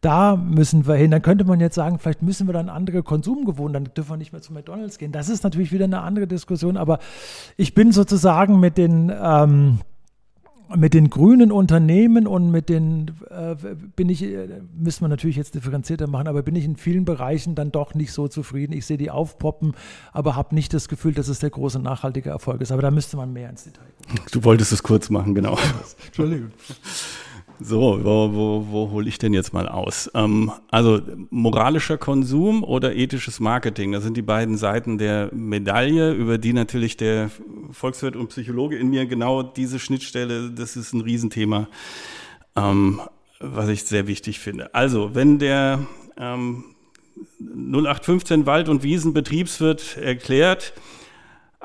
da 0.01 0.37
müssen 0.37 0.87
wir 0.87 0.95
hin. 0.95 1.11
Dann 1.11 1.23
könnte 1.23 1.45
man 1.45 1.61
jetzt 1.61 1.75
sagen, 1.75 1.99
vielleicht 1.99 2.23
müssen 2.23 2.47
wir 2.47 2.53
dann 2.53 2.69
andere 2.69 3.03
Konsumgewohnheiten, 3.03 3.85
dann 3.85 3.95
dürfen 3.95 4.11
wir 4.11 4.17
nicht 4.17 4.33
mehr 4.33 4.43
zu 4.43 4.53
McDonalds 4.53 4.99
gehen. 4.99 5.13
Das 5.13 5.29
ist 5.29 5.45
natürlich 5.45 5.73
wieder 5.73 5.85
eine 5.85 6.01
andere 6.01 6.27
Diskussion, 6.27 6.77
aber 6.77 6.99
ich 7.57 7.75
bin 7.75 7.93
sozusagen 7.93 8.61
mit 8.61 8.79
den 8.79 9.13
ähm, 9.15 9.81
mit 10.75 10.95
den 10.95 11.11
grünen 11.11 11.53
Unternehmen 11.53 12.27
und 12.27 12.51
mit 12.51 12.69
den 12.69 13.13
äh, 13.31 13.55
bin 13.95 14.09
ich, 14.09 14.23
äh, 14.23 14.49
müssen 14.75 15.03
wir 15.03 15.09
natürlich 15.09 15.37
jetzt 15.37 15.55
differenzierter 15.55 16.09
machen, 16.09 16.27
aber 16.27 16.43
bin 16.43 16.57
ich 16.57 16.65
in 16.65 16.77
vielen 16.77 17.05
Bereichen 17.05 17.55
dann 17.55 17.71
doch 17.71 17.95
nicht 17.95 18.13
so 18.13 18.27
zufrieden. 18.27 18.73
Ich 18.73 18.87
sehe 18.87 18.97
die 18.97 19.11
aufpoppen, 19.11 19.75
aber 20.13 20.35
habe 20.35 20.55
nicht 20.55 20.75
das 20.75 20.89
Gefühl, 20.89 21.15
dass 21.15 21.29
es 21.29 21.39
der 21.39 21.51
große 21.51 21.79
nachhaltige 21.79 22.31
Erfolg 22.31 22.61
ist. 22.61 22.73
Aber 22.73 22.83
da 22.83 22.91
müsste 22.91 23.17
man 23.17 23.33
mehr 23.33 23.49
ins 23.49 23.65
Detail 23.65 23.85
gehen. 24.09 24.21
Du 24.33 24.43
wolltest 24.43 24.73
es 24.73 24.83
kurz 24.83 25.09
machen, 25.09 25.35
genau. 25.35 25.57
Entschuldigung. 26.07 26.51
So, 27.59 27.99
wo, 28.03 28.35
wo, 28.35 28.67
wo 28.71 28.91
hole 28.91 29.09
ich 29.09 29.19
denn 29.19 29.33
jetzt 29.33 29.55
mal 29.55 29.67
aus? 29.67 30.11
Ähm, 30.15 30.53
also 30.71 31.01
moralischer 31.31 31.97
Konsum 31.97 32.63
oder 32.63 32.95
ethisches 32.95 33.41
Marketing, 33.41 33.93
das 33.93 34.05
sind 34.05 34.17
die 34.17 34.23
beiden 34.23 34.59
Seiten 34.59 34.99
der 34.99 35.31
Medaille, 35.33 36.13
über 36.13 36.37
die 36.37 36.53
natürlich 36.53 36.99
der 36.99 37.31
Volkswirt 37.71 38.15
und 38.15 38.29
Psychologe 38.29 38.77
in 38.77 38.89
mir 38.89 39.07
genau 39.07 39.43
diese 39.43 39.79
Schnittstelle, 39.79 40.51
das 40.51 40.77
ist 40.77 40.93
ein 40.93 41.01
Riesenthema, 41.01 41.69
ähm, 42.57 43.01
was 43.41 43.69
ich 43.69 43.85
sehr 43.85 44.07
wichtig 44.07 44.39
finde. 44.39 44.75
Also, 44.75 45.15
wenn 45.15 45.39
der 45.39 45.87
ähm, 46.19 46.65
0815 47.41 48.45
Wald- 48.45 48.69
und 48.69 48.83
Wiesenbetriebswirt 48.83 49.97
erklärt, 49.97 50.75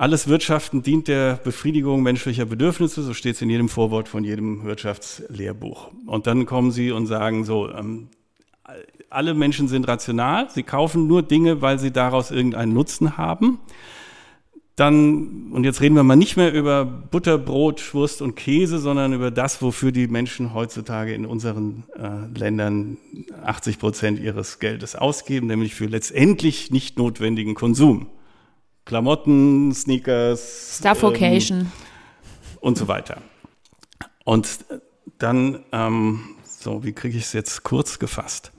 alles 0.01 0.27
Wirtschaften 0.27 0.81
dient 0.81 1.07
der 1.07 1.35
Befriedigung 1.35 2.01
menschlicher 2.01 2.45
Bedürfnisse, 2.45 3.03
so 3.03 3.13
steht 3.13 3.35
es 3.35 3.41
in 3.43 3.51
jedem 3.51 3.69
Vorwort 3.69 4.09
von 4.09 4.23
jedem 4.23 4.63
Wirtschaftslehrbuch. 4.63 5.91
Und 6.07 6.25
dann 6.25 6.47
kommen 6.47 6.71
sie 6.71 6.91
und 6.91 7.05
sagen 7.05 7.45
so, 7.45 7.69
ähm, 7.69 8.07
alle 9.11 9.35
Menschen 9.35 9.67
sind 9.67 9.87
rational, 9.87 10.49
sie 10.49 10.63
kaufen 10.63 11.05
nur 11.05 11.21
Dinge, 11.21 11.61
weil 11.61 11.77
sie 11.77 11.91
daraus 11.91 12.31
irgendeinen 12.31 12.73
Nutzen 12.73 13.19
haben. 13.19 13.59
Dann, 14.75 15.51
und 15.51 15.65
jetzt 15.65 15.81
reden 15.81 15.95
wir 15.95 16.01
mal 16.01 16.15
nicht 16.15 16.35
mehr 16.35 16.51
über 16.51 16.83
Butter, 16.83 17.37
Brot, 17.37 17.93
Wurst 17.93 18.23
und 18.23 18.33
Käse, 18.33 18.79
sondern 18.79 19.13
über 19.13 19.29
das, 19.29 19.61
wofür 19.61 19.91
die 19.91 20.07
Menschen 20.07 20.55
heutzutage 20.55 21.13
in 21.13 21.27
unseren 21.27 21.83
äh, 21.95 22.39
Ländern 22.39 22.97
80 23.43 23.77
Prozent 23.77 24.19
ihres 24.19 24.57
Geldes 24.57 24.95
ausgeben, 24.95 25.45
nämlich 25.45 25.75
für 25.75 25.85
letztendlich 25.85 26.71
nicht 26.71 26.97
notwendigen 26.97 27.53
Konsum. 27.53 28.07
Klamotten, 28.91 29.73
Sneakers, 29.73 30.79
Stuffocation 30.79 31.59
ähm, 31.59 31.71
und 32.59 32.77
so 32.77 32.89
weiter. 32.89 33.21
Und 34.25 34.65
dann, 35.17 35.63
ähm, 35.71 36.35
so, 36.43 36.83
wie 36.83 36.91
kriege 36.91 37.17
ich 37.17 37.23
es 37.23 37.31
jetzt 37.31 37.63
kurz 37.63 37.99
gefasst? 37.99 38.51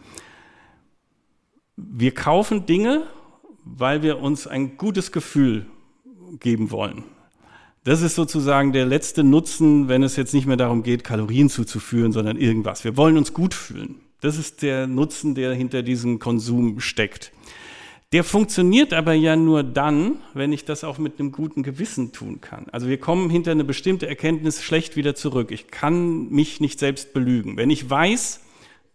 Wir 1.77 2.15
kaufen 2.15 2.65
Dinge, 2.65 3.03
weil 3.63 4.01
wir 4.03 4.21
uns 4.21 4.47
ein 4.47 4.79
gutes 4.79 5.13
Gefühl 5.13 5.67
geben 6.41 6.71
wollen. 6.71 7.05
Das 7.85 8.01
ist 8.01 8.15
sozusagen 8.15 8.73
der 8.73 8.87
letzte 8.87 9.25
Nutzen, 9.25 9.89
wenn 9.89 10.03
es 10.03 10.17
jetzt 10.17 10.33
nicht 10.33 10.47
mehr 10.47 10.57
darum 10.57 10.83
geht, 10.83 11.05
Kalorien 11.05 11.51
zuzuführen, 11.51 12.13
sondern 12.13 12.39
irgendwas. 12.39 12.85
Wir 12.85 12.97
wollen 12.97 13.19
uns 13.19 13.35
gut 13.35 13.53
fühlen. 13.53 13.97
Das 14.23 14.39
ist 14.39 14.63
der 14.63 14.87
Nutzen, 14.87 15.35
der 15.35 15.53
hinter 15.53 15.83
diesem 15.83 16.19
Konsum 16.19 16.81
steckt. 16.81 17.33
Der 18.13 18.25
funktioniert 18.25 18.93
aber 18.93 19.15
ja 19.15 19.37
nur 19.37 19.63
dann, 19.63 20.17
wenn 20.35 20.53
ich 20.53 20.67
das 20.67 20.85
auch 20.85 20.99
mit 20.99 21.19
einem 21.19 21.33
guten 21.33 21.63
Gewissen 21.63 22.13
tun 22.13 22.43
kann. 22.43 22.67
Also 22.71 22.87
wir 22.89 22.99
kommen 22.99 23.31
hinter 23.31 23.53
eine 23.53 23.65
bestimmte 23.65 24.07
Erkenntnis 24.07 24.63
schlecht 24.63 24.97
wieder 24.97 25.15
zurück. 25.15 25.51
Ich 25.51 25.69
kann 25.69 26.29
mich 26.29 26.61
nicht 26.61 26.79
selbst 26.79 27.15
belügen. 27.15 27.57
Wenn 27.57 27.71
ich 27.71 27.89
weiß, 27.89 28.41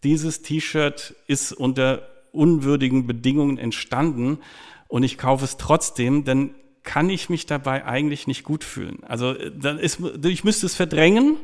dieses 0.03 0.43
T-Shirt 0.43 1.15
ist 1.25 1.51
unter 1.51 2.07
unwürdigen 2.31 3.07
Bedingungen 3.07 3.57
entstanden 3.57 4.37
und 4.87 5.01
ich 5.01 5.17
kaufe 5.17 5.45
es 5.45 5.57
trotzdem, 5.57 6.23
dann 6.23 6.51
kann 6.83 7.09
ich 7.09 7.29
mich 7.29 7.47
dabei 7.47 7.85
eigentlich 7.85 8.27
nicht 8.27 8.43
gut 8.43 8.63
fühlen. 8.63 9.03
Also 9.03 9.31
ist, 9.31 9.99
ich 10.23 10.43
müsste 10.43 10.67
es 10.67 10.75
verdrängen 10.75 11.37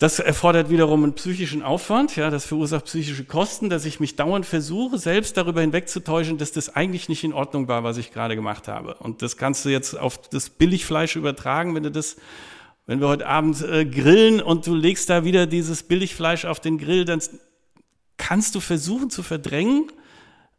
das 0.00 0.18
erfordert 0.18 0.70
wiederum 0.70 1.04
einen 1.04 1.12
psychischen 1.12 1.62
Aufwand, 1.62 2.16
ja, 2.16 2.30
das 2.30 2.46
verursacht 2.46 2.86
psychische 2.86 3.26
Kosten, 3.26 3.68
dass 3.68 3.84
ich 3.84 4.00
mich 4.00 4.16
dauernd 4.16 4.46
versuche, 4.46 4.96
selbst 4.96 5.36
darüber 5.36 5.60
hinwegzutäuschen, 5.60 6.38
dass 6.38 6.52
das 6.52 6.74
eigentlich 6.74 7.10
nicht 7.10 7.22
in 7.22 7.34
Ordnung 7.34 7.68
war, 7.68 7.84
was 7.84 7.98
ich 7.98 8.10
gerade 8.10 8.34
gemacht 8.34 8.66
habe. 8.66 8.94
Und 8.94 9.20
das 9.20 9.36
kannst 9.36 9.66
du 9.66 9.68
jetzt 9.68 9.92
auf 9.92 10.16
das 10.30 10.48
Billigfleisch 10.48 11.16
übertragen, 11.16 11.74
wenn 11.74 11.82
du 11.82 11.90
das, 11.90 12.16
wenn 12.86 13.00
wir 13.00 13.08
heute 13.08 13.26
Abend 13.26 13.60
äh, 13.60 13.84
grillen 13.84 14.40
und 14.40 14.66
du 14.66 14.74
legst 14.74 15.10
da 15.10 15.22
wieder 15.22 15.46
dieses 15.46 15.82
Billigfleisch 15.82 16.46
auf 16.46 16.60
den 16.60 16.78
Grill, 16.78 17.04
dann 17.04 17.20
kannst 18.16 18.54
du 18.54 18.60
versuchen 18.60 19.10
zu 19.10 19.22
verdrängen, 19.22 19.92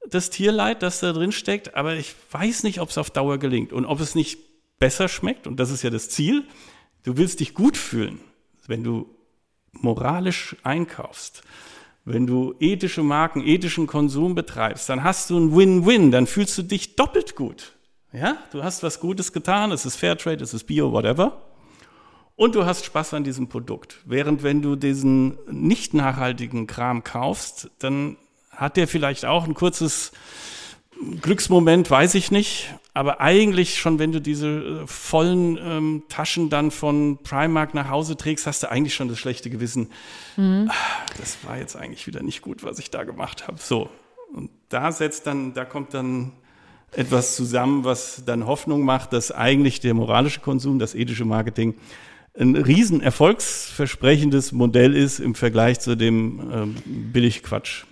das 0.08 0.30
Tierleid, 0.30 0.84
das 0.84 1.00
da 1.00 1.14
drin 1.14 1.32
steckt, 1.32 1.74
aber 1.74 1.96
ich 1.96 2.14
weiß 2.30 2.62
nicht, 2.62 2.80
ob 2.80 2.90
es 2.90 3.00
auf 3.00 3.10
Dauer 3.10 3.40
gelingt 3.40 3.74
und 3.74 3.88
ob 3.88 4.02
es 4.02 4.14
nicht 4.14 4.38
besser 4.78 5.08
schmeckt, 5.08 5.48
und 5.48 5.60
das 5.60 5.72
ist 5.72 5.82
ja 5.82 5.90
das 5.90 6.10
Ziel. 6.10 6.44
Du 7.02 7.18
willst 7.18 7.40
dich 7.40 7.56
gut 7.56 7.76
fühlen, 7.76 8.20
wenn 8.68 8.84
du 8.84 9.10
moralisch 9.74 10.56
einkaufst, 10.64 11.44
wenn 12.06 12.26
du 12.26 12.56
ethische 12.60 13.04
Marken, 13.04 13.46
ethischen 13.46 13.88
Konsum 13.88 14.36
betreibst, 14.36 14.90
dann 14.90 15.04
hast 15.04 15.30
du 15.30 15.38
ein 15.38 15.56
Win-Win, 15.56 16.12
dann 16.12 16.28
fühlst 16.28 16.58
du 16.58 16.64
dich 16.64 16.96
doppelt 16.96 17.36
gut. 17.36 17.74
Ja, 18.14 18.38
du 18.52 18.64
hast 18.64 18.84
was 18.84 19.00
Gutes 19.00 19.32
getan, 19.32 19.72
es 19.72 19.86
ist 19.86 19.96
Fairtrade, 19.96 20.44
es 20.44 20.54
ist 20.54 20.66
Bio, 20.66 20.92
whatever. 20.92 21.42
Und 22.36 22.56
du 22.56 22.66
hast 22.66 22.86
Spaß 22.86 23.14
an 23.14 23.24
diesem 23.24 23.50
Produkt. 23.50 24.00
Während 24.06 24.42
wenn 24.42 24.62
du 24.62 24.76
diesen 24.76 25.38
nicht 25.50 25.94
nachhaltigen 25.94 26.66
Kram 26.66 27.04
kaufst, 27.04 27.70
dann 27.80 28.18
hat 28.50 28.78
der 28.78 28.88
vielleicht 28.88 29.26
auch 29.26 29.46
ein 29.46 29.54
kurzes 29.54 30.12
Glücksmoment, 31.22 31.90
weiß 31.90 32.16
ich 32.16 32.32
nicht. 32.32 32.74
Aber 32.94 33.22
eigentlich 33.22 33.80
schon, 33.80 34.00
wenn 34.00 34.12
du 34.12 34.20
diese 34.20 34.48
äh, 34.84 34.88
vollen 34.88 35.58
ähm, 35.58 36.04
Taschen 36.10 36.50
dann 36.50 36.72
von 36.72 37.20
Primark 37.24 37.74
nach 37.74 37.90
Hause 37.90 38.18
trägst, 38.18 38.48
hast 38.48 38.64
du 38.64 38.70
eigentlich 38.70 38.94
schon 38.94 39.08
das 39.08 39.18
schlechte 39.18 39.50
Gewissen. 39.50 39.90
Mhm. 40.36 40.70
Das 41.18 41.38
war 41.46 41.58
jetzt 41.58 41.78
eigentlich 41.78 42.06
wieder 42.06 42.22
nicht 42.22 42.42
gut, 42.42 42.64
was 42.64 42.80
ich 42.80 42.92
da 42.92 43.04
gemacht 43.04 43.48
habe. 43.48 43.58
So. 43.60 43.90
Und 44.34 44.50
da 44.70 44.92
setzt 44.92 45.26
dann, 45.26 45.54
da 45.54 45.64
kommt 45.64 45.94
dann 45.94 46.34
etwas 46.94 47.36
zusammen, 47.38 47.86
was 47.86 48.24
dann 48.26 48.46
Hoffnung 48.46 48.84
macht, 48.84 49.14
dass 49.14 49.32
eigentlich 49.32 49.80
der 49.80 49.94
moralische 49.94 50.42
Konsum, 50.42 50.78
das 50.78 50.94
ethische 50.94 51.24
Marketing 51.26 51.76
ein 52.38 52.56
riesen 52.56 53.02
erfolgsversprechendes 53.02 54.52
Modell 54.52 54.96
ist 54.96 55.20
im 55.20 55.36
Vergleich 55.36 55.80
zu 55.80 55.96
dem 55.96 56.52
ähm, 56.52 56.76
Billigquatsch. 56.86 57.86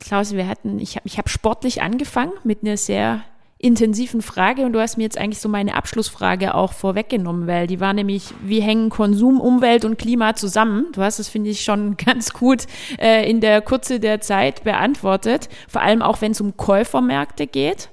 Klaus, 0.00 0.32
wir 0.32 0.48
hatten, 0.48 0.78
ich 0.80 0.96
habe 0.96 1.06
ich 1.06 1.18
hab 1.18 1.30
sportlich 1.30 1.80
angefangen 1.82 2.32
mit 2.42 2.62
einer 2.62 2.76
sehr 2.76 3.24
intensiven 3.58 4.20
Frage 4.20 4.66
und 4.66 4.72
du 4.72 4.80
hast 4.80 4.96
mir 4.96 5.04
jetzt 5.04 5.16
eigentlich 5.16 5.38
so 5.38 5.48
meine 5.48 5.74
Abschlussfrage 5.74 6.54
auch 6.54 6.72
vorweggenommen, 6.72 7.46
weil 7.46 7.66
die 7.66 7.80
war 7.80 7.92
nämlich, 7.92 8.34
wie 8.42 8.60
hängen 8.60 8.90
Konsum, 8.90 9.40
Umwelt 9.40 9.84
und 9.84 9.98
Klima 9.98 10.34
zusammen? 10.34 10.86
Du 10.92 11.00
hast 11.02 11.18
es, 11.18 11.28
finde 11.28 11.50
ich, 11.50 11.62
schon 11.62 11.96
ganz 12.04 12.32
gut 12.32 12.66
äh, 12.98 13.28
in 13.28 13.40
der 13.40 13.62
Kurze 13.62 14.00
der 14.00 14.20
Zeit 14.20 14.64
beantwortet, 14.64 15.48
vor 15.68 15.82
allem 15.82 16.02
auch 16.02 16.20
wenn 16.20 16.32
es 16.32 16.40
um 16.40 16.56
Käufermärkte 16.56 17.46
geht. 17.46 17.90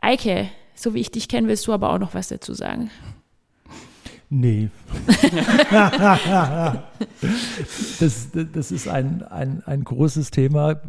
Eike, 0.00 0.48
so 0.74 0.94
wie 0.94 1.00
ich 1.00 1.10
dich 1.10 1.28
kenne, 1.28 1.48
willst 1.48 1.66
du 1.66 1.72
aber 1.72 1.92
auch 1.92 1.98
noch 1.98 2.14
was 2.14 2.28
dazu 2.28 2.52
sagen. 2.52 2.90
Nee. 4.30 4.68
das, 8.00 8.28
das 8.52 8.72
ist 8.72 8.88
ein, 8.88 9.22
ein, 9.22 9.62
ein 9.64 9.84
großes 9.84 10.32
Thema. 10.32 10.80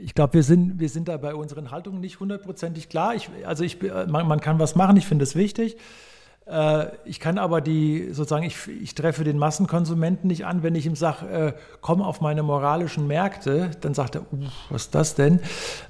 Äh, 0.00 0.04
ich 0.04 0.14
glaube, 0.14 0.34
wir 0.34 0.42
sind, 0.42 0.80
wir 0.80 0.88
sind 0.88 1.08
da 1.08 1.16
bei 1.16 1.34
unseren 1.34 1.70
Haltungen 1.70 2.00
nicht 2.00 2.20
hundertprozentig 2.20 2.88
klar. 2.88 3.14
Ich, 3.14 3.30
also 3.44 3.64
ich, 3.64 3.78
man, 4.08 4.26
man 4.26 4.40
kann 4.40 4.58
was 4.58 4.74
machen, 4.74 4.96
ich 4.96 5.06
finde 5.06 5.24
es 5.24 5.34
wichtig. 5.34 5.76
Äh, 6.50 6.86
ich 7.04 7.20
kann 7.20 7.38
aber 7.38 7.60
die, 7.60 8.08
sozusagen, 8.12 8.44
ich, 8.44 8.56
ich 8.68 8.94
treffe 8.94 9.24
den 9.24 9.38
Massenkonsumenten 9.38 10.28
nicht 10.28 10.46
an, 10.46 10.62
wenn 10.62 10.74
ich 10.74 10.86
ihm 10.86 10.96
sage, 10.96 11.26
äh, 11.28 11.52
komm 11.80 12.02
auf 12.02 12.20
meine 12.20 12.42
moralischen 12.42 13.06
Märkte, 13.06 13.70
dann 13.80 13.94
sagt 13.94 14.16
er, 14.16 14.26
was 14.68 14.82
ist 14.82 14.94
das 14.94 15.14
denn? 15.14 15.40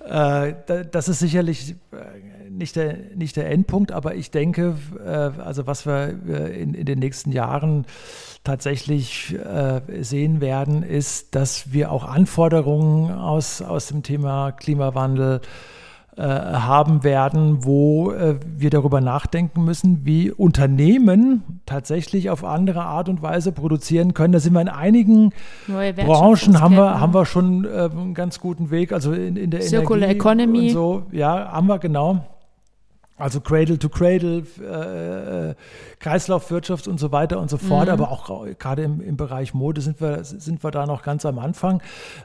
Äh, 0.07 0.55
das 0.91 1.09
ist 1.09 1.21
sicherlich 1.21 1.77
äh, 1.93 2.51
nicht 2.51 2.77
der, 2.77 2.97
nicht 3.15 3.37
der 3.37 3.51
Endpunkt, 3.51 3.93
aber 3.93 4.15
ich 4.15 4.31
denke, 4.31 4.77
äh, 5.03 5.09
also 5.09 5.67
was 5.67 5.87
wir 5.87 6.19
äh, 6.29 6.61
in, 6.61 6.75
in 6.75 6.85
den 6.85 6.99
nächsten 6.99 7.33
Jahren 7.33 7.87
tatsächlich 8.45 9.37
sehen 10.01 10.41
werden, 10.41 10.83
ist, 10.83 11.35
dass 11.35 11.73
wir 11.73 11.93
auch 11.93 12.05
Anforderungen 12.05 13.13
aus, 13.13 13.61
aus 13.61 13.89
dem 13.89 14.03
Thema 14.03 14.53
Klimawandel 14.53 15.41
äh, 16.21 16.23
haben 16.23 17.03
werden, 17.03 17.65
wo 17.65 18.11
äh, 18.11 18.35
wir 18.45 18.69
darüber 18.69 19.01
nachdenken 19.01 19.65
müssen, 19.65 20.05
wie 20.05 20.31
Unternehmen 20.31 21.63
tatsächlich 21.65 22.29
auf 22.29 22.45
andere 22.45 22.83
Art 22.83 23.09
und 23.09 23.23
Weise 23.23 23.53
produzieren 23.53 24.13
können. 24.13 24.33
Da 24.33 24.39
sind 24.39 24.53
wir 24.53 24.61
in 24.61 24.69
einigen 24.69 25.33
Branchen 25.67 26.61
haben 26.61 26.77
wir, 26.77 27.01
haben 27.01 27.15
wir 27.15 27.25
schon 27.25 27.65
äh, 27.65 27.89
einen 27.91 28.13
ganz 28.13 28.39
guten 28.39 28.71
Weg, 28.71 28.93
also 28.93 29.13
in, 29.13 29.37
in 29.37 29.51
der 29.51 29.63
Circular 29.63 30.11
Energie 30.11 30.19
Economy. 30.19 30.67
und 30.67 30.71
so, 30.71 31.03
ja, 31.13 31.53
haben 31.53 31.69
wir 31.69 31.79
genau. 31.79 32.27
Also 33.21 33.41
Cradle 33.41 33.79
to 33.79 33.89
Cradle, 33.89 34.45
äh, 34.61 35.55
Kreislaufwirtschaft 35.99 36.89
und 36.89 36.99
so 36.99 37.13
weiter 37.13 37.39
und 37.41 37.51
so 37.51 37.59
fort, 37.59 37.87
mhm. 37.87 37.93
aber 37.93 38.11
auch 38.11 38.47
gerade 38.59 38.83
im, 38.83 39.01
im 39.01 39.17
Bereich 39.17 39.55
Mode 39.55 39.81
sind 39.81 40.01
wir, 40.01 40.25
sind 40.25 40.65
wir 40.65 40.71
da 40.71 40.87
noch 40.87 41.03
ganz 41.03 41.25
am 41.27 41.39
Anfang. 41.39 41.83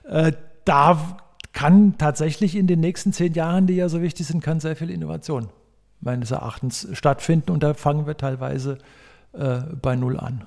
Äh, 0.07 0.31
da 0.63 1.17
kann 1.53 1.97
tatsächlich 1.97 2.55
in 2.55 2.67
den 2.67 2.79
nächsten 2.79 3.13
zehn 3.13 3.33
Jahren, 3.33 3.67
die 3.67 3.75
ja 3.75 3.89
so 3.89 4.01
wichtig 4.01 4.27
sind, 4.27 4.43
kann 4.43 4.59
sehr 4.59 4.75
viel 4.75 4.89
Innovation 4.89 5.49
meines 6.01 6.31
Erachtens 6.31 6.87
stattfinden. 6.93 7.51
Und 7.51 7.63
da 7.63 7.73
fangen 7.73 8.07
wir 8.07 8.17
teilweise 8.17 8.77
äh, 9.33 9.59
bei 9.81 9.95
Null 9.95 10.19
an. 10.19 10.45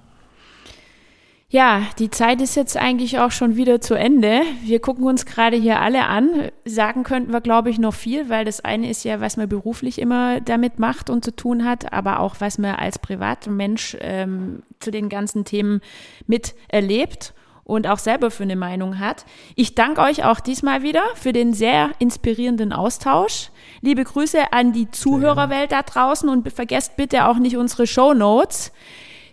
Ja, 1.51 1.81
die 1.99 2.11
Zeit 2.11 2.43
ist 2.43 2.57
jetzt 2.57 2.77
eigentlich 2.77 3.21
auch 3.21 3.31
schon 3.31 3.57
wieder 3.57 3.81
zu 3.81 3.95
Ende. 3.95 4.43
Wir 4.65 4.81
gucken 4.81 5.07
uns 5.07 5.25
gerade 5.25 5.57
hier 5.57 5.81
alle 5.81 6.05
an. 6.05 6.51
Sagen 6.67 7.05
könnten 7.05 7.33
wir, 7.33 7.41
glaube 7.41 7.71
ich, 7.71 7.79
noch 7.79 7.95
viel, 7.95 8.29
weil 8.29 8.45
das 8.45 8.61
eine 8.61 8.91
ist 8.91 9.03
ja, 9.03 9.23
was 9.23 9.39
man 9.39 9.49
beruflich 9.49 9.99
immer 9.99 10.43
damit 10.43 10.79
macht 10.79 11.09
und 11.09 11.25
zu 11.25 11.35
tun 11.35 11.65
hat, 11.65 11.91
aber 11.91 12.21
auch 12.21 12.37
was 12.41 12.59
man 12.59 12.75
als 12.75 12.99
Privatmensch 12.99 13.97
ähm, 14.03 14.63
zu 14.79 14.91
den 14.91 15.09
ganzen 15.09 15.47
Themen 15.47 15.81
miterlebt 16.27 17.33
und 17.65 17.87
auch 17.87 17.99
selber 17.99 18.31
für 18.31 18.43
eine 18.43 18.57
Meinung 18.57 18.99
hat. 18.99 19.25
Ich 19.55 19.75
danke 19.75 20.03
euch 20.03 20.25
auch 20.25 20.41
diesmal 20.41 20.83
wieder 20.83 21.03
für 21.15 21.33
den 21.33 21.55
sehr 21.55 21.93
inspirierenden 21.99 22.75
Austausch. 22.75 23.49
Liebe 23.81 24.05
Grüße 24.05 24.53
an 24.53 24.75
die 24.75 24.91
Zuhörerwelt 24.91 25.73
da 25.73 25.81
draußen 25.83 26.29
und 26.29 26.53
vergesst 26.53 26.97
bitte 26.97 27.27
auch 27.27 27.39
nicht 27.39 27.57
unsere 27.57 27.87
Show 27.87 28.13
Notes. 28.13 28.71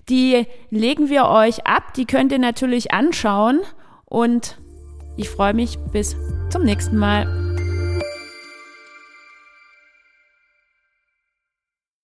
Die 0.09 0.45
legen 0.69 1.09
wir 1.09 1.25
euch 1.25 1.65
ab, 1.65 1.93
die 1.95 2.05
könnt 2.05 2.31
ihr 2.31 2.39
natürlich 2.39 2.93
anschauen 2.93 3.61
und 4.05 4.59
ich 5.17 5.29
freue 5.29 5.53
mich 5.53 5.79
bis 5.91 6.15
zum 6.49 6.63
nächsten 6.63 6.97
Mal. 6.97 7.44